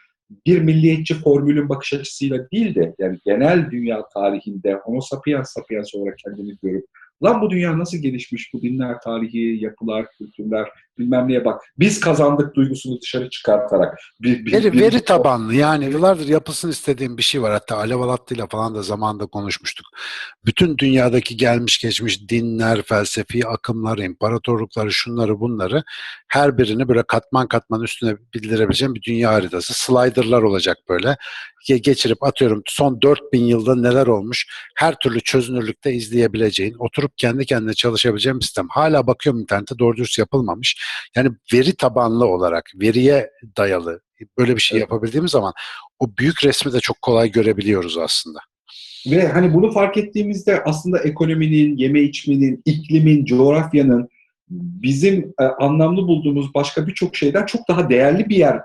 bir 0.46 0.60
milliyetçi 0.60 1.14
formülün 1.14 1.68
bakış 1.68 1.92
açısıyla 1.92 2.50
değil 2.50 2.74
de 2.74 2.94
yani 2.98 3.18
genel 3.24 3.70
dünya 3.70 4.04
tarihinde 4.14 4.74
homo 4.74 5.00
sapiens 5.00 5.52
sapiens 5.52 5.94
olarak 5.94 6.18
kendini 6.18 6.56
görüp 6.62 6.84
lan 7.22 7.40
bu 7.40 7.50
dünya 7.50 7.78
nasıl 7.78 7.98
gelişmiş 7.98 8.54
bu 8.54 8.62
dinler 8.62 9.00
tarihi, 9.04 9.64
yapılar, 9.64 10.06
kültürler 10.18 10.68
bilmem 11.00 11.28
neye 11.28 11.44
bak 11.44 11.60
biz 11.78 12.00
kazandık 12.00 12.54
duygusunu 12.54 13.00
dışarı 13.00 13.30
çıkartarak 13.30 13.98
bir, 14.22 14.46
bir, 14.46 14.52
Veri, 14.52 14.72
bir- 14.72 14.80
veri 14.80 15.04
tabanlı 15.04 15.54
yani 15.54 15.84
yıllardır 15.84 16.28
yapılsın 16.28 16.70
istediğim 16.70 17.16
bir 17.18 17.22
şey 17.22 17.42
var. 17.42 17.52
Hatta 17.52 17.76
Alev 17.76 18.00
Alatlı'yla 18.00 18.46
falan 18.46 18.74
da 18.74 18.82
zamanında 18.82 19.26
konuşmuştuk. 19.26 19.86
Bütün 20.46 20.78
dünyadaki 20.78 21.36
gelmiş 21.36 21.78
geçmiş 21.80 22.28
dinler, 22.28 22.82
felsefi 22.82 23.46
akımlar, 23.46 23.98
imparatorlukları, 23.98 24.92
şunları 24.92 25.40
bunları 25.40 25.82
her 26.28 26.58
birini 26.58 26.88
böyle 26.88 27.02
katman 27.02 27.48
katman 27.48 27.82
üstüne 27.82 28.16
bildirebileceğim 28.34 28.94
bir 28.94 29.02
dünya 29.02 29.32
haritası. 29.32 29.74
Slider'lar 29.74 30.42
olacak 30.42 30.76
böyle. 30.88 31.16
Ge- 31.68 31.76
Geçirip 31.76 32.22
atıyorum 32.22 32.62
son 32.66 33.02
4000 33.02 33.44
yılda 33.44 33.74
neler 33.76 34.06
olmuş 34.06 34.46
her 34.76 34.98
türlü 34.98 35.20
çözünürlükte 35.20 35.92
izleyebileceğin, 35.92 36.74
oturup 36.78 37.18
kendi 37.18 37.46
kendine 37.46 37.74
çalışabileceğin 37.74 38.38
bir 38.38 38.44
sistem. 38.44 38.66
Hala 38.70 39.06
bakıyorum 39.06 39.40
internette 39.40 39.78
doğru 39.78 39.96
dürüst 39.96 40.18
yapılmamış. 40.18 40.76
Yani 41.16 41.30
veri 41.52 41.76
tabanlı 41.76 42.26
olarak, 42.26 42.70
veriye 42.74 43.30
dayalı 43.56 44.00
böyle 44.38 44.56
bir 44.56 44.60
şey 44.60 44.78
Evet. 44.78 44.90
yapabildiğimiz 44.90 45.30
zaman 45.30 45.52
o 45.98 46.16
büyük 46.18 46.44
resmi 46.44 46.72
de 46.72 46.80
çok 46.80 47.02
kolay 47.02 47.32
görebiliyoruz 47.32 47.98
aslında. 47.98 48.38
Ve 49.10 49.28
hani 49.28 49.54
bunu 49.54 49.72
fark 49.72 49.96
ettiğimizde 49.96 50.62
aslında 50.64 50.98
ekonominin, 50.98 51.76
yeme 51.76 52.00
içmenin, 52.00 52.62
iklimin, 52.64 53.24
coğrafyanın 53.24 54.08
bizim 54.50 55.32
e, 55.40 55.44
anlamlı 55.44 56.08
bulduğumuz 56.08 56.54
başka 56.54 56.86
birçok 56.86 57.16
şeyden 57.16 57.46
çok 57.46 57.68
daha 57.68 57.88
değerli 57.88 58.28
bir 58.28 58.36
yer 58.36 58.60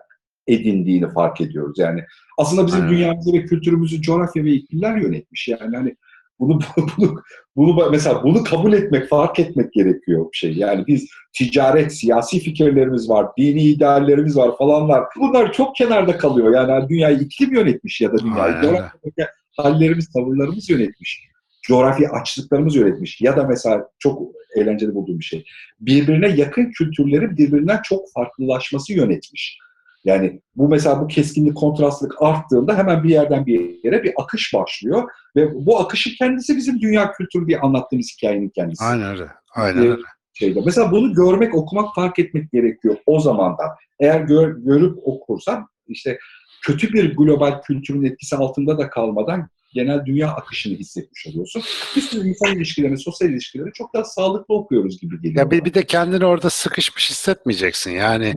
edindiğini 0.48 1.14
fark 1.14 1.42
ediyoruz. 1.42 1.80
Yani 1.80 2.04
aslında 2.38 2.68
bizim 2.68 2.82
Aynen. 2.82 2.94
dünyamızı 2.94 3.34
ve 3.34 3.46
kültürümüzü 3.46 4.02
coğrafya 4.02 4.44
ve 4.44 4.52
iklimler 4.52 4.98
yönetmiş. 4.98 5.48
Yani 5.48 5.78
hani 5.78 5.96
bunu 6.39 6.60
bunu 6.98 7.21
bunu 7.56 7.89
mesela 7.91 8.24
bunu 8.24 8.43
kabul 8.43 8.74
etmek, 8.74 9.10
fark 9.10 9.39
etmek 9.39 9.74
gerekiyor 9.74 10.26
bir 10.32 10.38
şey. 10.38 10.54
Yani 10.54 10.88
biz 10.88 11.08
ticaret, 11.34 11.93
siyasi 11.93 12.39
fikirlerimiz 12.39 13.10
var, 13.10 13.28
dini 13.38 13.62
ideallerimiz 13.62 14.38
var 14.38 14.58
falanlar. 14.58 15.04
Bunlar 15.19 15.54
çok 15.54 15.76
kenarda 15.76 16.17
kalıyor. 16.17 16.54
Yani 16.54 16.71
hani 16.71 16.89
dünyayı 16.89 17.17
iklim 17.17 17.56
yönetmiş 17.56 18.02
ya 18.02 18.13
da 18.13 18.17
dünyayı 18.17 18.62
coğrafyadaki 18.62 19.32
hallerimiz, 19.58 20.10
tavırlarımız 20.10 20.69
yönetmiş. 20.69 21.24
Coğrafi 21.67 22.10
açlıklarımız 22.10 22.76
yönetmiş. 22.76 23.21
Ya 23.21 23.38
da 23.38 23.43
mesela 23.43 23.88
çok 24.00 24.21
eğlenceli 24.56 24.95
bulduğum 24.95 25.19
bir 25.19 25.24
şey. 25.24 25.45
Birbirine 25.80 26.30
yakın 26.30 26.71
kültürlerin 26.71 27.38
birbirinden 27.38 27.82
çok 27.84 28.12
farklılaşması 28.13 28.93
yönetmiş. 28.93 29.60
Yani 30.06 30.41
bu 30.56 30.68
mesela 30.70 31.02
bu 31.02 31.08
keskinlik, 31.08 31.58
kontrastlık 31.58 32.22
arttığında 32.22 32.78
hemen 32.78 33.04
bir 33.04 33.10
yerden 33.10 33.46
bir 33.46 33.84
yere 33.84 34.04
bir 34.04 34.13
akış 34.18 34.54
başlıyor. 34.54 35.10
Ve 35.36 35.65
bu 35.65 35.80
akışın 35.80 36.12
kendisi 36.18 36.58
bizim 36.58 36.82
dünya 36.82 37.12
kültürü 37.12 37.48
diye 37.48 37.60
anlattığımız 37.60 38.15
hikayenin 38.18 38.50
kendisi 38.50 38.84
Aynen 38.84 39.10
öyle. 39.12 39.28
Aynen 39.56 39.84
Ee, 39.84 39.89
öyle. 39.89 40.02
şeyde. 40.34 40.62
Mesela 40.65 40.91
bunu 40.91 41.13
görmek, 41.13 41.56
okumak, 41.56 41.96
fark 41.96 42.20
etmek 42.20 42.52
gerekiyor 42.52 42.96
o 43.06 43.20
zamandan. 43.20 43.70
Eğer 44.00 44.22
gör, 44.22 44.56
görüp 44.58 44.98
okursan 45.04 45.68
işte 45.88 46.18
kötü 46.62 46.94
bir 46.94 47.15
global 47.15 47.62
kültürün 47.62 48.04
etkisi 48.04 48.36
altında 48.36 48.78
da 48.78 48.89
kalmadan 48.89 49.50
genel 49.76 50.06
dünya 50.06 50.30
akışını 50.30 50.78
hissetmiş 50.78 51.28
oluyorsun. 51.28 51.63
Bir 51.96 52.02
sürü 52.02 52.28
insan 52.30 52.56
ilişkilerini, 52.56 52.98
sosyal 52.98 53.30
ilişkileri 53.30 53.70
çok 53.74 53.94
daha 53.94 54.04
sağlıklı 54.04 54.56
okuyoruz 54.56 55.02
gibi 55.02 55.22
geliyor. 55.22 55.39
Ya 55.39 55.52
bir, 55.52 55.65
bir 55.65 55.74
de 55.74 55.86
kendini 55.86 56.26
orada 56.26 56.50
sıkışmış 56.50 57.10
hissetmeyeceksin. 57.10 57.91
Yani 57.91 58.36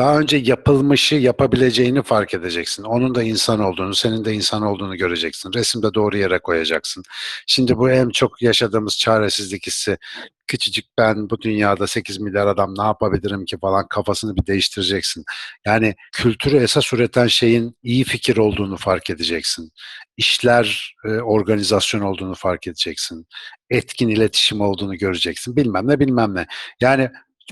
daha 0.00 0.18
önce 0.18 0.36
yapılmışı 0.36 1.14
yapabileceğini 1.14 2.02
fark 2.02 2.34
edeceksin. 2.34 2.82
Onun 2.82 3.14
da 3.14 3.22
insan 3.22 3.60
olduğunu, 3.60 3.94
senin 3.94 4.24
de 4.24 4.32
insan 4.32 4.62
olduğunu 4.62 4.96
göreceksin. 4.96 5.52
Resimde 5.54 5.94
doğru 5.94 6.16
yere 6.18 6.38
koyacaksın. 6.38 7.02
Şimdi 7.46 7.76
bu 7.76 7.90
en 7.90 8.08
çok 8.08 8.42
yaşadığımız 8.42 8.98
çaresizlik 8.98 9.66
hissi. 9.66 9.98
Küçücük 10.46 10.84
ben 10.98 11.30
bu 11.30 11.40
dünyada 11.40 11.86
8 11.86 12.20
milyar 12.20 12.46
adam 12.46 12.74
ne 12.78 12.82
yapabilirim 12.82 13.44
ki 13.44 13.58
falan 13.60 13.88
kafasını 13.88 14.36
bir 14.36 14.46
değiştireceksin. 14.46 15.24
Yani 15.66 15.94
kültürü 16.12 16.56
esas 16.56 16.92
üreten 16.92 17.26
şeyin 17.26 17.76
iyi 17.82 18.04
fikir 18.04 18.36
olduğunu 18.36 18.76
fark 18.76 19.10
edeceksin. 19.10 19.72
İşler 20.16 20.94
e, 21.04 21.08
organizasyon 21.08 22.00
olduğunu 22.00 22.34
fark 22.34 22.66
edeceksin. 22.66 23.26
Etkin 23.70 24.08
iletişim 24.08 24.60
olduğunu 24.60 24.96
göreceksin. 24.96 25.56
Bilmem 25.56 25.88
ne 25.88 26.00
bilmem 26.00 26.34
ne. 26.34 26.46
Yani 26.80 27.10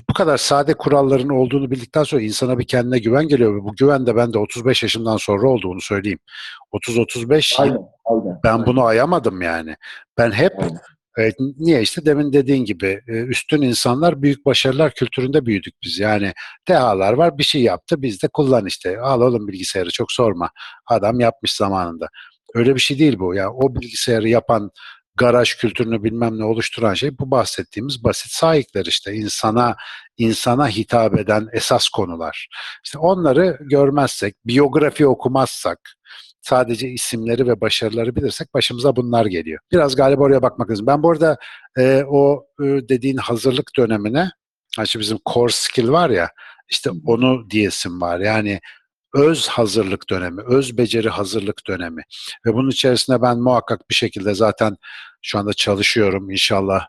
bu 0.09 0.13
kadar 0.13 0.37
sade 0.37 0.73
kuralların 0.73 1.29
olduğunu 1.29 1.71
bildikten 1.71 2.03
sonra 2.03 2.21
insana 2.21 2.59
bir 2.59 2.67
kendine 2.67 2.99
güven 2.99 3.27
geliyor. 3.27 3.55
ve 3.55 3.63
Bu 3.63 3.75
güven 3.75 4.05
de 4.05 4.15
bende 4.15 4.37
35 4.37 4.83
yaşımdan 4.83 5.17
sonra 5.17 5.49
olduğunu 5.49 5.81
söyleyeyim. 5.81 6.19
30-35 6.73 7.61
Aynen, 7.61 7.77
aynen. 8.05 8.39
ben 8.43 8.65
bunu 8.65 8.83
ayamadım 8.83 9.41
yani. 9.41 9.75
Ben 10.17 10.31
hep 10.31 10.53
Aynen. 10.59 10.79
Evet, 11.17 11.35
niye 11.57 11.81
işte 11.81 12.05
demin 12.05 12.33
dediğin 12.33 12.65
gibi 12.65 13.01
e, 13.07 13.11
üstün 13.11 13.61
insanlar 13.61 14.21
büyük 14.21 14.45
başarılar 14.45 14.91
kültüründe 14.93 15.45
büyüdük 15.45 15.73
biz. 15.83 15.99
Yani 15.99 16.33
dehalar 16.67 17.13
var 17.13 17.37
bir 17.37 17.43
şey 17.43 17.61
yaptı 17.61 18.01
biz 18.01 18.23
de 18.23 18.27
kullan 18.27 18.65
işte. 18.65 18.99
Al 19.01 19.21
oğlum 19.21 19.47
bilgisayarı 19.47 19.89
çok 19.89 20.11
sorma. 20.11 20.49
Adam 20.87 21.19
yapmış 21.19 21.53
zamanında. 21.53 22.07
Öyle 22.55 22.75
bir 22.75 22.79
şey 22.79 22.99
değil 22.99 23.19
bu. 23.19 23.35
Yani 23.35 23.49
o 23.49 23.75
bilgisayarı 23.75 24.29
yapan 24.29 24.71
garaj 25.19 25.55
kültürünü 25.55 26.03
bilmem 26.03 26.39
ne 26.39 26.45
oluşturan 26.45 26.93
şey 26.93 27.17
bu 27.19 27.31
bahsettiğimiz 27.31 28.03
basit 28.03 28.31
sahipler 28.31 28.85
işte 28.85 29.13
insana 29.13 29.75
insana 30.17 30.69
hitap 30.69 31.19
eden 31.19 31.47
esas 31.53 31.89
konular. 31.89 32.47
İşte 32.85 32.97
onları 32.97 33.57
görmezsek, 33.61 34.35
biyografi 34.45 35.07
okumazsak, 35.07 35.79
sadece 36.41 36.89
isimleri 36.89 37.47
ve 37.47 37.61
başarıları 37.61 38.15
bilirsek 38.15 38.53
başımıza 38.53 38.95
bunlar 38.95 39.25
geliyor. 39.25 39.59
Biraz 39.71 39.95
galiba 39.95 40.23
oraya 40.23 40.41
bakmak 40.41 40.69
lazım. 40.69 40.87
Ben 40.87 41.03
bu 41.03 41.11
arada 41.11 41.37
e, 41.77 42.03
o 42.09 42.45
e, 42.61 42.65
dediğin 42.65 43.17
hazırlık 43.17 43.71
dönemine, 43.77 44.29
işte 44.83 44.99
bizim 44.99 45.17
core 45.33 45.51
skill 45.51 45.89
var 45.89 46.09
ya, 46.09 46.29
işte 46.69 46.91
onu 47.05 47.49
diyesim 47.49 48.01
var. 48.01 48.19
Yani 48.19 48.59
öz 49.13 49.47
hazırlık 49.47 50.09
dönemi, 50.09 50.41
öz 50.41 50.77
beceri 50.77 51.09
hazırlık 51.09 51.67
dönemi. 51.67 52.01
Ve 52.45 52.53
bunun 52.53 52.69
içerisinde 52.69 53.21
ben 53.21 53.39
muhakkak 53.39 53.89
bir 53.89 53.95
şekilde 53.95 54.33
zaten 54.33 54.77
şu 55.21 55.39
anda 55.39 55.53
çalışıyorum 55.53 56.31
inşallah 56.31 56.87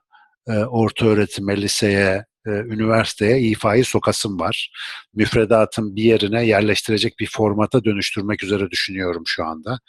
e, 0.49 0.53
orta 0.53 1.07
öğretime, 1.07 1.57
liseye, 1.63 2.25
e, 2.47 2.51
üniversiteye 2.51 3.41
ifayı 3.41 3.85
sokasım 3.85 4.41
var. 4.41 4.73
Müfredatın 5.15 5.97
bir 5.97 6.03
yerine 6.03 6.47
yerleştirecek 6.47 7.19
bir 7.21 7.27
formata 7.27 7.85
dönüştürmek 7.85 8.45
üzere 8.45 8.71
düşünüyorum 8.71 9.23
şu 9.27 9.45
anda. 9.45 9.81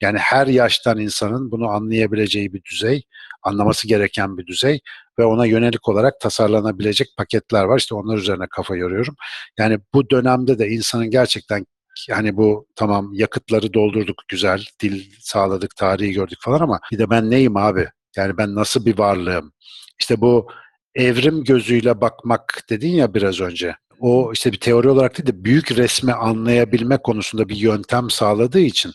Yani 0.00 0.18
her 0.18 0.46
yaştan 0.46 0.98
insanın 0.98 1.50
bunu 1.50 1.68
anlayabileceği 1.68 2.52
bir 2.54 2.62
düzey, 2.64 3.02
anlaması 3.42 3.88
gereken 3.88 4.38
bir 4.38 4.46
düzey 4.46 4.80
ve 5.18 5.24
ona 5.24 5.46
yönelik 5.46 5.88
olarak 5.88 6.20
tasarlanabilecek 6.20 7.08
paketler 7.16 7.64
var. 7.64 7.78
İşte 7.78 7.94
onlar 7.94 8.16
üzerine 8.16 8.46
kafa 8.50 8.76
yoruyorum. 8.76 9.14
Yani 9.58 9.78
bu 9.94 10.10
dönemde 10.10 10.58
de 10.58 10.68
insanın 10.68 11.10
gerçekten 11.10 11.66
yani 12.08 12.36
bu 12.36 12.66
tamam 12.76 13.10
yakıtları 13.12 13.74
doldurduk 13.74 14.22
güzel, 14.28 14.64
dil 14.82 15.12
sağladık, 15.20 15.76
tarihi 15.76 16.12
gördük 16.12 16.38
falan 16.40 16.60
ama 16.60 16.80
bir 16.92 16.98
de 16.98 17.10
ben 17.10 17.30
neyim 17.30 17.56
abi? 17.56 17.88
Yani 18.16 18.38
ben 18.38 18.54
nasıl 18.54 18.86
bir 18.86 18.98
varlığım? 18.98 19.52
İşte 20.00 20.20
bu 20.20 20.48
evrim 20.94 21.44
gözüyle 21.44 22.00
bakmak 22.00 22.64
dedin 22.70 22.90
ya 22.90 23.14
biraz 23.14 23.40
önce. 23.40 23.76
O 24.00 24.32
işte 24.32 24.52
bir 24.52 24.60
teori 24.60 24.88
olarak 24.88 25.18
değil 25.18 25.26
de 25.26 25.44
büyük 25.44 25.72
resmi 25.72 26.12
anlayabilme 26.12 26.96
konusunda 26.96 27.48
bir 27.48 27.56
yöntem 27.56 28.10
sağladığı 28.10 28.60
için 28.60 28.92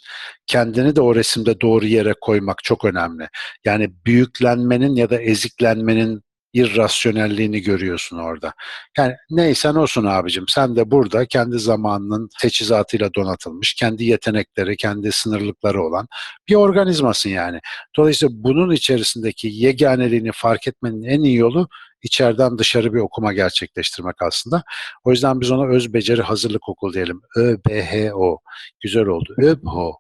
kendini 0.48 0.96
de 0.96 1.02
o 1.02 1.16
resimde 1.16 1.62
doğru 1.62 1.86
yere 1.86 2.14
koymak 2.22 2.64
çok 2.64 2.86
önemli. 2.86 3.28
Yani 3.66 3.94
büyüklenmenin 4.06 4.96
ya 4.96 5.10
da 5.10 5.22
eziklenmenin 5.22 6.22
irrasyonelliğini 6.56 7.62
görüyorsun 7.62 8.18
orada. 8.18 8.54
Yani 8.98 9.16
neysen 9.30 9.76
olsun 9.76 10.06
abicim 10.06 10.46
sen 10.48 10.76
de 10.76 10.92
burada 10.92 11.26
kendi 11.26 11.60
zamanının 11.60 12.30
teçhizatıyla 12.42 13.10
donatılmış, 13.14 13.74
kendi 13.74 14.04
yetenekleri, 14.04 14.78
kendi 14.78 15.12
sınırlıkları 15.12 15.84
olan 15.84 16.08
bir 16.50 16.56
organizmasın 16.56 17.30
yani. 17.30 17.60
Dolayısıyla 17.98 18.36
bunun 18.38 18.72
içerisindeki 18.72 19.48
yeganeliğini 19.48 20.32
fark 20.34 20.68
etmenin 20.68 21.04
en 21.04 21.22
iyi 21.22 21.38
yolu 21.38 21.68
içeriden 22.06 22.58
dışarı 22.58 22.94
bir 22.94 23.00
okuma 23.00 23.34
gerçekleştirmek 23.34 24.22
aslında. 24.22 24.64
O 25.04 25.12
yüzden 25.12 25.42
biz 25.42 25.52
ona 25.52 25.68
öz 25.68 25.94
beceri 25.94 26.22
hazırlık 26.22 26.70
okul 26.70 26.94
diyelim. 26.94 27.22
ÖBHO. 27.36 28.40
Güzel 28.84 29.06
oldu. 29.06 29.36
ÖBHO. 29.38 29.98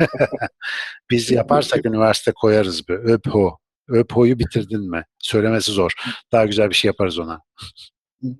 biz 1.10 1.30
yaparsak 1.30 1.86
üniversite 1.86 2.32
koyarız 2.32 2.88
bir. 2.88 2.94
ÖBHO. 2.94 3.61
ÖPO'yu 3.88 4.38
bitirdin 4.38 4.90
mi? 4.90 5.04
Söylemesi 5.18 5.72
zor. 5.72 5.92
Daha 6.32 6.46
güzel 6.46 6.70
bir 6.70 6.74
şey 6.74 6.88
yaparız 6.88 7.18
ona. 7.18 7.40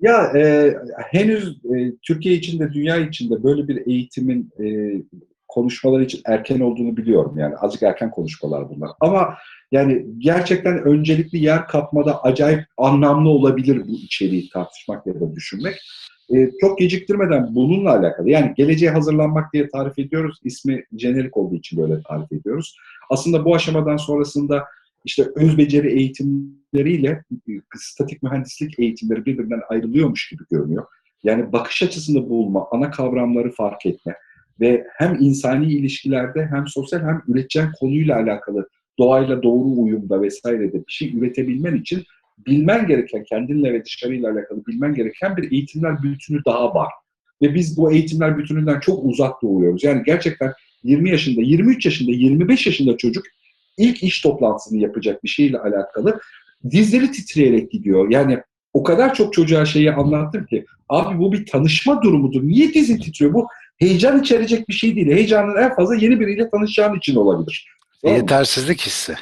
Ya 0.00 0.32
e, 0.36 0.74
henüz 1.10 1.48
e, 1.48 1.92
Türkiye 2.02 2.34
içinde, 2.34 2.72
dünya 2.72 2.96
içinde 2.96 3.42
böyle 3.42 3.68
bir 3.68 3.86
eğitimin 3.86 4.50
e, 4.60 4.64
konuşmaları 5.48 6.04
için 6.04 6.20
erken 6.26 6.60
olduğunu 6.60 6.96
biliyorum. 6.96 7.38
Yani 7.38 7.56
azıcık 7.56 7.82
erken 7.82 8.10
konuşmalar 8.10 8.70
bunlar. 8.70 8.90
Ama 9.00 9.34
yani 9.72 10.06
gerçekten 10.18 10.82
öncelikli 10.84 11.38
yer 11.38 11.66
kapmada 11.66 12.22
acayip 12.22 12.64
anlamlı 12.76 13.28
olabilir 13.28 13.82
bu 13.88 13.92
içeriği 13.92 14.48
tartışmak 14.48 15.06
ya 15.06 15.20
da 15.20 15.34
düşünmek. 15.34 15.76
E, 16.34 16.50
çok 16.60 16.78
geciktirmeden 16.78 17.54
bununla 17.54 17.90
alakalı 17.90 18.30
yani 18.30 18.52
geleceğe 18.56 18.90
hazırlanmak 18.90 19.52
diye 19.52 19.68
tarif 19.68 19.98
ediyoruz. 19.98 20.38
İsmi 20.44 20.84
jenerik 20.98 21.36
olduğu 21.36 21.56
için 21.56 21.78
böyle 21.78 22.02
tarif 22.02 22.32
ediyoruz. 22.32 22.76
Aslında 23.10 23.44
bu 23.44 23.54
aşamadan 23.54 23.96
sonrasında 23.96 24.64
işte 25.04 25.24
öz 25.36 25.58
beceri 25.58 25.92
eğitimleriyle 25.92 27.24
statik 27.76 28.22
mühendislik 28.22 28.78
eğitimleri 28.78 29.26
birbirinden 29.26 29.60
ayrılıyormuş 29.68 30.28
gibi 30.28 30.42
görünüyor. 30.50 30.84
Yani 31.22 31.52
bakış 31.52 31.82
açısında 31.82 32.30
bulma, 32.30 32.66
ana 32.70 32.90
kavramları 32.90 33.50
fark 33.50 33.86
etme 33.86 34.14
ve 34.60 34.86
hem 34.96 35.16
insani 35.20 35.72
ilişkilerde 35.72 36.46
hem 36.46 36.68
sosyal 36.68 37.00
hem 37.00 37.22
üreteceğin 37.28 37.68
konuyla 37.80 38.16
alakalı 38.16 38.68
doğayla 38.98 39.42
doğru 39.42 39.80
uyumda 39.80 40.22
vesairede 40.22 40.74
bir 40.74 40.92
şey 40.92 41.16
üretebilmen 41.16 41.76
için 41.76 42.02
bilmen 42.46 42.86
gereken, 42.86 43.24
kendinle 43.24 43.72
ve 43.72 43.84
dışarıyla 43.84 44.32
alakalı 44.32 44.66
bilmen 44.66 44.94
gereken 44.94 45.36
bir 45.36 45.52
eğitimler 45.52 46.02
bütünü 46.02 46.44
daha 46.46 46.74
var. 46.74 46.92
Ve 47.42 47.54
biz 47.54 47.76
bu 47.76 47.92
eğitimler 47.92 48.38
bütününden 48.38 48.80
çok 48.80 49.04
uzak 49.04 49.42
doğuyoruz. 49.42 49.84
Yani 49.84 50.02
gerçekten 50.06 50.52
20 50.82 51.10
yaşında, 51.10 51.40
23 51.40 51.84
yaşında, 51.84 52.10
25 52.10 52.66
yaşında 52.66 52.96
çocuk 52.96 53.24
ilk 53.78 54.02
iş 54.02 54.20
toplantısını 54.20 54.78
yapacak 54.78 55.24
bir 55.24 55.28
şeyle 55.28 55.58
alakalı 55.58 56.20
dizleri 56.70 57.12
titreyerek 57.12 57.70
gidiyor. 57.70 58.10
Yani 58.10 58.38
o 58.72 58.82
kadar 58.82 59.14
çok 59.14 59.32
çocuğa 59.32 59.66
şeyi 59.66 59.92
anlattım 59.92 60.46
ki 60.46 60.64
abi 60.88 61.18
bu 61.18 61.32
bir 61.32 61.46
tanışma 61.46 62.02
durumudur. 62.02 62.42
Niye 62.42 62.74
dizin 62.74 62.98
titriyor? 62.98 63.34
Bu 63.34 63.48
heyecan 63.78 64.20
içerecek 64.20 64.68
bir 64.68 64.74
şey 64.74 64.96
değil. 64.96 65.06
Heyecanın 65.06 65.56
en 65.56 65.74
fazla 65.74 65.94
yeni 65.94 66.20
biriyle 66.20 66.50
tanışacağın 66.50 66.96
için 66.96 67.16
olabilir. 67.16 67.66
Yetersizlik 68.04 68.80
hissi. 68.80 69.14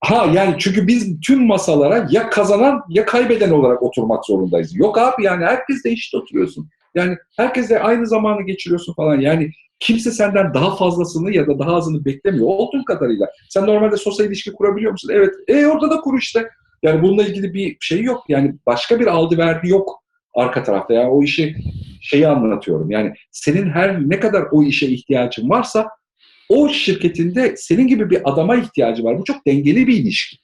Ha 0.00 0.30
yani 0.34 0.54
çünkü 0.58 0.86
biz 0.86 1.20
tüm 1.20 1.46
masalara 1.46 2.06
ya 2.10 2.30
kazanan 2.30 2.82
ya 2.88 3.04
kaybeden 3.04 3.50
olarak 3.50 3.82
oturmak 3.82 4.26
zorundayız. 4.26 4.76
Yok 4.76 4.98
abi 4.98 5.24
yani 5.24 5.44
herkesle 5.44 5.90
eşit 5.90 6.14
oturuyorsun. 6.14 6.68
Yani 6.94 7.16
herkesle 7.36 7.80
aynı 7.80 8.06
zamanı 8.06 8.42
geçiriyorsun 8.42 8.94
falan. 8.94 9.20
Yani 9.20 9.50
kimse 9.82 10.10
senden 10.10 10.54
daha 10.54 10.76
fazlasını 10.76 11.34
ya 11.34 11.46
da 11.46 11.58
daha 11.58 11.74
azını 11.74 12.04
beklemiyor. 12.04 12.46
Olduğun 12.46 12.84
kadarıyla. 12.84 13.26
Sen 13.48 13.66
normalde 13.66 13.96
sosyal 13.96 14.28
ilişki 14.28 14.52
kurabiliyor 14.52 14.92
musun? 14.92 15.10
Evet. 15.14 15.34
E 15.48 15.66
orada 15.66 15.90
da 15.90 16.00
kur 16.00 16.18
işte. 16.18 16.48
Yani 16.82 17.02
bununla 17.02 17.24
ilgili 17.24 17.54
bir 17.54 17.76
şey 17.80 18.02
yok. 18.02 18.24
Yani 18.28 18.54
başka 18.66 19.00
bir 19.00 19.06
aldı 19.06 19.38
verdi 19.38 19.68
yok 19.68 20.02
arka 20.34 20.62
tarafta. 20.62 20.94
Yani 20.94 21.08
o 21.08 21.22
işi 21.22 21.56
şeyi 22.00 22.28
anlatıyorum. 22.28 22.90
Yani 22.90 23.14
senin 23.30 23.70
her 23.70 24.10
ne 24.10 24.20
kadar 24.20 24.44
o 24.52 24.62
işe 24.62 24.86
ihtiyacın 24.86 25.50
varsa 25.50 25.88
o 26.48 26.68
şirketinde 26.68 27.54
senin 27.56 27.86
gibi 27.86 28.10
bir 28.10 28.30
adama 28.32 28.56
ihtiyacı 28.56 29.04
var. 29.04 29.18
Bu 29.18 29.24
çok 29.24 29.46
dengeli 29.46 29.86
bir 29.86 29.96
ilişki. 29.96 30.36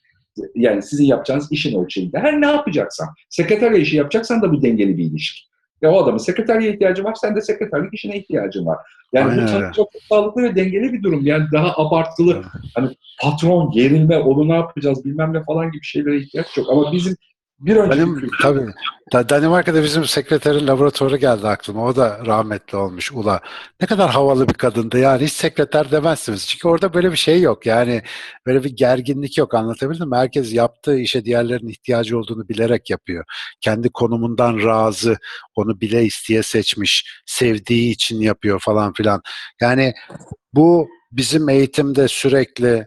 Yani 0.55 0.83
sizin 0.83 1.05
yapacağınız 1.05 1.53
işin 1.53 1.85
ölçeğinde. 1.85 2.18
Her 2.18 2.40
ne 2.40 2.46
yapacaksan, 2.46 3.09
sekreterya 3.29 3.79
işi 3.79 3.96
yapacaksan 3.96 4.42
da 4.42 4.53
bu 4.53 4.62
dengeli 4.62 4.98
bir 4.98 5.05
ilişki. 5.05 5.47
Ya 5.82 5.92
o 5.92 6.02
adamın 6.02 6.18
sekreterliğe 6.18 6.72
ihtiyacı 6.72 7.04
var, 7.04 7.14
sen 7.14 7.36
de 7.36 7.40
sekreterlik 7.40 7.94
işine 7.94 8.16
ihtiyacın 8.16 8.66
var. 8.66 8.78
Yani 9.12 9.30
Aynen 9.30 9.46
bu 9.46 9.50
çok, 9.50 9.74
çok 9.74 9.88
sağlıklı 10.08 10.42
ve 10.42 10.56
dengeli 10.56 10.92
bir 10.92 11.02
durum. 11.02 11.26
Yani 11.26 11.44
daha 11.52 11.74
abartılı, 11.76 12.42
hani 12.74 12.96
patron, 13.22 13.70
gerilme, 13.70 14.18
onu 14.18 14.48
ne 14.48 14.54
yapacağız 14.54 15.04
bilmem 15.04 15.34
ne 15.34 15.44
falan 15.44 15.70
gibi 15.72 15.84
şeylere 15.84 16.16
ihtiyaç 16.16 16.56
yok. 16.56 16.66
Ama 16.70 16.92
bizim 16.92 17.16
bir 17.61 17.77
önceki 17.77 18.01
Benim, 18.01 18.31
tabii. 18.42 18.73
Da- 19.12 19.29
Danimarka'da 19.29 19.83
bizim 19.83 20.05
sekreterin 20.05 20.66
laboratuvarı 20.66 21.16
geldi 21.16 21.49
aklıma. 21.49 21.85
O 21.85 21.97
da 21.97 22.21
rahmetli 22.27 22.79
olmuş 22.79 23.12
Ula. 23.12 23.40
Ne 23.81 23.87
kadar 23.87 24.11
havalı 24.11 24.49
bir 24.49 24.55
kadındı. 24.55 24.99
Yani 24.99 25.25
hiç 25.25 25.33
sekreter 25.33 25.90
demezsiniz. 25.90 26.47
Çünkü 26.47 26.68
orada 26.68 26.94
böyle 26.94 27.12
bir 27.12 27.16
şey 27.16 27.40
yok. 27.40 27.66
Yani 27.66 28.03
böyle 28.47 28.64
bir 28.64 28.71
gerginlik 28.71 29.38
yok. 29.38 29.55
Anlatabildim 29.55 30.09
mi? 30.09 30.16
Herkes 30.16 30.53
yaptığı 30.53 30.99
işe 30.99 31.25
diğerlerinin 31.25 31.71
ihtiyacı 31.71 32.18
olduğunu 32.18 32.49
bilerek 32.49 32.90
yapıyor. 32.90 33.25
Kendi 33.61 33.90
konumundan 33.90 34.64
razı. 34.64 35.16
Onu 35.55 35.81
bile 35.81 36.05
isteye 36.05 36.42
seçmiş. 36.42 37.23
Sevdiği 37.27 37.92
için 37.92 38.21
yapıyor 38.21 38.59
falan 38.61 38.92
filan. 38.92 39.23
Yani 39.61 39.94
bu 40.55 40.88
bizim 41.12 41.49
eğitimde 41.49 42.09
sürekli 42.09 42.87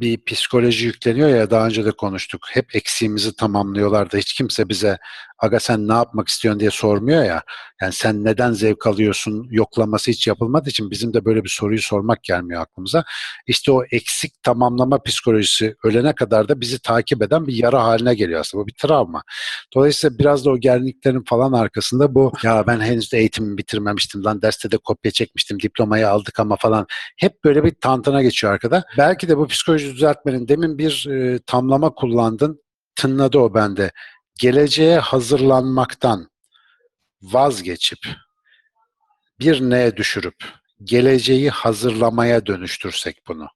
bir 0.00 0.24
psikoloji 0.24 0.86
yükleniyor 0.86 1.28
ya 1.28 1.50
daha 1.50 1.66
önce 1.66 1.84
de 1.84 1.90
konuştuk. 1.92 2.46
Hep 2.50 2.76
eksiğimizi 2.76 3.36
tamamlıyorlar 3.36 4.12
da 4.12 4.18
hiç 4.18 4.32
kimse 4.32 4.68
bize 4.68 4.98
aga 5.38 5.60
sen 5.60 5.88
ne 5.88 5.92
yapmak 5.92 6.28
istiyorsun 6.28 6.60
diye 6.60 6.70
sormuyor 6.70 7.24
ya. 7.24 7.42
Yani 7.82 7.92
sen 7.92 8.24
neden 8.24 8.52
zevk 8.52 8.86
alıyorsun 8.86 9.48
yoklaması 9.50 10.10
hiç 10.10 10.26
yapılmadığı 10.26 10.68
için 10.68 10.90
bizim 10.90 11.14
de 11.14 11.24
böyle 11.24 11.44
bir 11.44 11.48
soruyu 11.48 11.82
sormak 11.82 12.22
gelmiyor 12.22 12.62
aklımıza. 12.62 13.04
İşte 13.46 13.72
o 13.72 13.84
eksik 13.90 14.42
tamamlama 14.42 15.02
psikolojisi 15.02 15.76
ölene 15.84 16.14
kadar 16.14 16.48
da 16.48 16.60
bizi 16.60 16.78
takip 16.78 17.22
eden 17.22 17.46
bir 17.46 17.54
yara 17.54 17.84
haline 17.84 18.14
geliyor 18.14 18.40
aslında. 18.40 18.62
Bu 18.62 18.66
bir 18.66 18.74
travma. 18.78 19.22
Dolayısıyla 19.74 20.18
biraz 20.18 20.44
da 20.44 20.50
o 20.50 20.58
gerginliklerin 20.58 21.24
falan 21.26 21.52
arkasında 21.52 22.14
bu 22.14 22.32
ya 22.42 22.66
ben 22.66 22.80
henüz 22.80 23.14
eğitimimi 23.14 23.58
bitirmemiştim 23.58 24.24
lan 24.24 24.42
derste 24.42 24.70
de 24.70 24.76
kopya 24.76 25.10
çekmiştim 25.10 25.60
diplomayı 25.60 26.08
aldık 26.08 26.40
ama 26.40 26.56
falan 26.56 26.86
hep 27.16 27.44
böyle 27.44 27.64
bir 27.64 27.74
tantana 27.80 28.22
geçiyor 28.22 28.52
arkada. 28.52 28.84
Belki 28.98 29.28
de 29.28 29.36
bu 29.38 29.46
psikoloji 29.46 29.94
düzeltmenin 29.94 30.48
demin 30.48 30.78
bir 30.78 31.06
e, 31.10 31.38
tamlama 31.46 31.94
kullandın 31.94 32.60
tınladı 32.96 33.38
o 33.38 33.54
bende 33.54 33.90
geleceğe 34.38 34.98
hazırlanmaktan 34.98 36.30
vazgeçip 37.22 37.98
bir 39.40 39.60
neye 39.60 39.96
düşürüp 39.96 40.44
geleceği 40.84 41.50
hazırlamaya 41.50 42.46
dönüştürsek 42.46 43.20
bunu. 43.28 43.48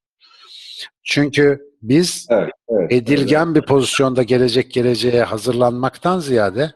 Çünkü 1.05 1.43
Evet, 1.43 1.61
Biz 1.83 2.27
evet, 2.31 2.51
evet. 2.69 2.93
edilgen 2.93 3.55
bir 3.55 3.63
pozisyonda 3.63 4.23
gelecek 4.23 4.73
geleceğe 4.73 5.23
hazırlanmaktan 5.23 6.19
ziyade 6.19 6.73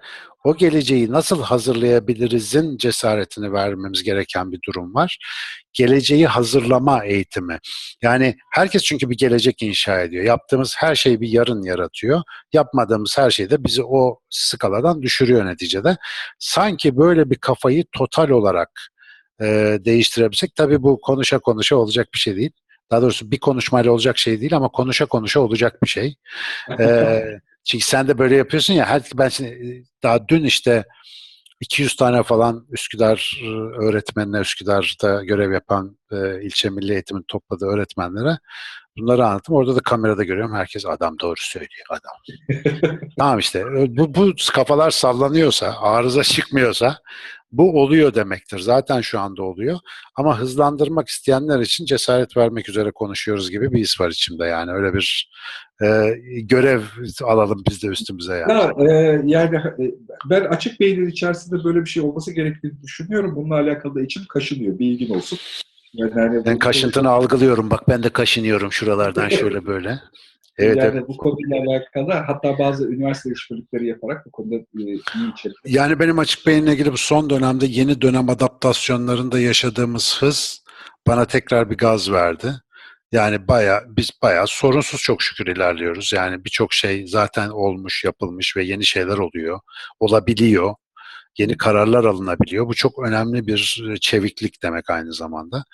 o 0.47 0.57
geleceği 0.57 1.12
nasıl 1.12 1.42
hazırlayabilirizin 1.42 2.76
cesaretini 2.76 3.53
vermemiz 3.53 4.03
gereken 4.03 4.53
bir 4.53 4.61
durum 4.68 4.94
var. 4.94 5.18
Geleceği 5.72 6.26
hazırlama 6.26 7.05
eğitimi. 7.05 7.59
Yani 8.03 8.36
herkes 8.55 8.82
çünkü 8.82 9.11
bir 9.11 9.16
gelecek 9.16 9.62
inşa 9.62 10.01
ediyor. 10.01 10.24
Yaptığımız 10.24 10.74
her 10.78 10.94
şey 10.94 11.20
bir 11.20 11.28
yarın 11.28 11.62
yaratıyor. 11.62 12.22
Yapmadığımız 12.53 13.18
her 13.18 13.30
şey 13.30 13.51
de 13.51 13.64
bizi 13.64 13.82
o 13.82 14.20
skaladan 14.30 15.03
düşürüyor 15.03 15.47
neticede. 15.47 15.97
Sanki 16.38 16.97
böyle 16.97 17.30
bir 17.30 17.36
kafayı 17.36 17.84
total 17.92 18.28
olarak 18.28 18.70
e, 19.42 19.47
değiştirebilsek 19.84 20.55
tabii 20.55 20.82
bu 20.82 21.01
konuşa 21.01 21.38
konuşa 21.38 21.76
olacak 21.76 22.09
bir 22.14 22.18
şey 22.18 22.36
değil. 22.36 22.53
Daha 22.90 23.03
doğrusu 23.03 23.30
bir 23.30 23.38
konuşmayla 23.40 23.92
olacak 23.92 24.18
şey 24.18 24.40
değil 24.40 24.57
ama 24.57 24.68
konuşa 24.68 25.07
konuşa 25.07 25.40
olacak 25.40 25.82
bir 25.82 25.88
şey. 25.88 26.14
Ee, 26.80 27.22
çünkü 27.67 27.85
sen 27.85 28.09
de 28.09 28.19
böyle 28.19 28.37
yapıyorsun 28.37 28.75
ya. 28.75 28.87
Her, 28.87 29.03
ben 29.14 29.29
şimdi 29.29 29.85
daha 30.03 30.29
dün 30.29 30.45
işte 30.45 30.85
200 31.61 31.97
tane 31.97 32.23
falan 32.23 32.67
Üsküdar 32.71 33.41
e, 33.43 33.47
öğretmenine, 33.85 34.39
Üsküdar'da 34.39 35.25
görev 35.25 35.53
yapan 35.53 35.99
e, 36.12 36.43
ilçe 36.43 36.71
milli 36.71 36.93
eğitimin 36.93 37.25
topladığı 37.29 37.67
öğretmenlere 37.67 38.39
bunları 38.99 39.27
anlattım. 39.27 39.55
Orada 39.55 39.77
da 39.77 39.81
kamerada 39.81 40.25
görüyorum. 40.25 40.55
Herkes 40.55 40.87
adam 40.87 41.19
doğru 41.19 41.37
söylüyor 41.39 41.87
adam. 41.91 42.99
tamam 43.19 43.39
işte 43.39 43.59
e, 43.59 43.97
bu, 43.97 44.14
bu 44.14 44.33
kafalar 44.53 44.91
sallanıyorsa, 44.91 45.77
arıza 45.81 46.25
çıkmıyorsa 46.25 46.99
bu 47.57 47.80
oluyor 47.82 48.14
demektir. 48.14 48.59
Zaten 48.59 49.00
şu 49.00 49.20
anda 49.20 49.42
oluyor. 49.42 49.78
Ama 50.16 50.40
hızlandırmak 50.40 51.09
isteyenler 51.09 51.61
için 51.61 51.84
cesaret 51.86 52.36
vermek 52.36 52.68
üzere 52.68 52.90
konuşuyoruz 52.90 53.50
gibi 53.50 53.72
bir 53.72 53.78
his 53.78 54.00
var 54.00 54.11
içimde. 54.11 54.44
Yani 54.44 54.70
öyle 54.72 54.94
bir 54.94 55.30
e, 55.82 55.86
görev 56.40 56.80
alalım 57.24 57.62
biz 57.70 57.82
de 57.82 57.86
üstümüze 57.86 58.36
yani. 58.36 58.52
Ya, 58.52 58.72
e, 58.78 59.20
yani 59.24 59.57
e, 59.57 59.94
ben 60.30 60.44
açık 60.44 60.80
beynin 60.80 61.11
içerisinde 61.11 61.64
böyle 61.64 61.80
bir 61.80 61.90
şey 61.90 62.02
olması 62.02 62.32
gerektiğini 62.32 62.82
düşünüyorum. 62.82 63.36
Bununla 63.36 63.54
alakalı 63.54 63.94
da 63.94 64.02
içim 64.02 64.22
kaşınıyor. 64.28 64.78
Bilgin 64.78 65.14
olsun. 65.14 65.38
Yani, 65.94 66.12
hani 66.12 66.44
Ben 66.44 66.59
kaşıntını 66.59 67.11
algılıyorum. 67.11 67.70
Bak 67.70 67.88
ben 67.88 68.02
de 68.02 68.09
kaşınıyorum 68.09 68.72
şuralardan 68.72 69.28
şöyle 69.40 69.66
böyle. 69.66 69.98
Evet, 70.59 70.78
evet. 70.80 71.09
bu 71.09 71.16
konuyla 71.16 71.57
alakalı 71.57 72.12
hatta 72.12 72.59
bazı 72.59 72.88
üniversite 72.88 73.30
işbirlikleri 73.30 73.86
yaparak 73.86 74.26
bu 74.26 74.30
konuda 74.30 74.54
e. 74.54 75.62
Yani 75.64 75.98
benim 75.98 76.18
açık 76.18 76.46
beyinle 76.46 76.72
ilgili 76.72 76.92
bu 76.92 76.96
son 76.96 77.30
dönemde 77.30 77.66
yeni 77.66 78.00
dönem 78.00 78.28
adaptasyonlarında 78.28 79.40
yaşadığımız 79.40 80.16
hız 80.22 80.64
bana 81.07 81.24
tekrar 81.24 81.70
bir 81.70 81.76
gaz 81.76 82.12
verdi. 82.12 82.52
Yani 83.12 83.48
baya 83.48 83.82
biz 83.88 84.11
baya 84.22 84.46
sorunsuz 84.46 85.00
çok 85.00 85.22
şükür 85.22 85.46
ilerliyoruz. 85.46 86.12
Yani 86.12 86.44
birçok 86.44 86.72
şey 86.72 87.07
zaten 87.07 87.48
olmuş, 87.48 88.04
yapılmış 88.04 88.57
ve 88.57 88.64
yeni 88.64 88.84
şeyler 88.84 89.18
oluyor. 89.18 89.61
Olabiliyor. 90.00 90.74
Yeni 91.38 91.57
kararlar 91.57 92.04
alınabiliyor. 92.04 92.66
Bu 92.66 92.74
çok 92.74 93.07
önemli 93.07 93.46
bir 93.46 93.98
çeviklik 94.00 94.62
demek 94.62 94.90
aynı 94.90 95.12
zamanda. 95.12 95.64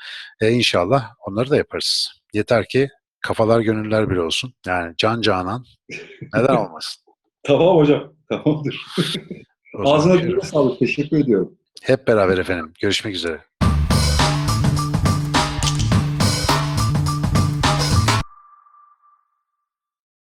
E 0.40 0.50
inşallah 0.50 1.10
onları 1.26 1.50
da 1.50 1.56
yaparız. 1.56 2.12
Yeter 2.32 2.68
ki 2.68 2.88
kafalar 3.22 3.60
gönüller 3.60 4.10
bir 4.10 4.16
olsun. 4.16 4.54
Yani 4.66 4.94
can 4.96 5.20
canan 5.20 5.64
neden 6.34 6.56
olmasın? 6.56 7.02
Tamam 7.42 7.76
hocam. 7.76 8.12
Tamamdır. 8.28 8.80
Ağzına 9.84 10.14
diline 10.22 10.40
sağlık. 10.40 10.78
Teşekkür 10.78 11.20
ediyorum. 11.20 11.58
Hep 11.82 12.06
beraber 12.08 12.38
efendim. 12.38 12.72
Görüşmek 12.80 13.14
üzere. 13.14 13.40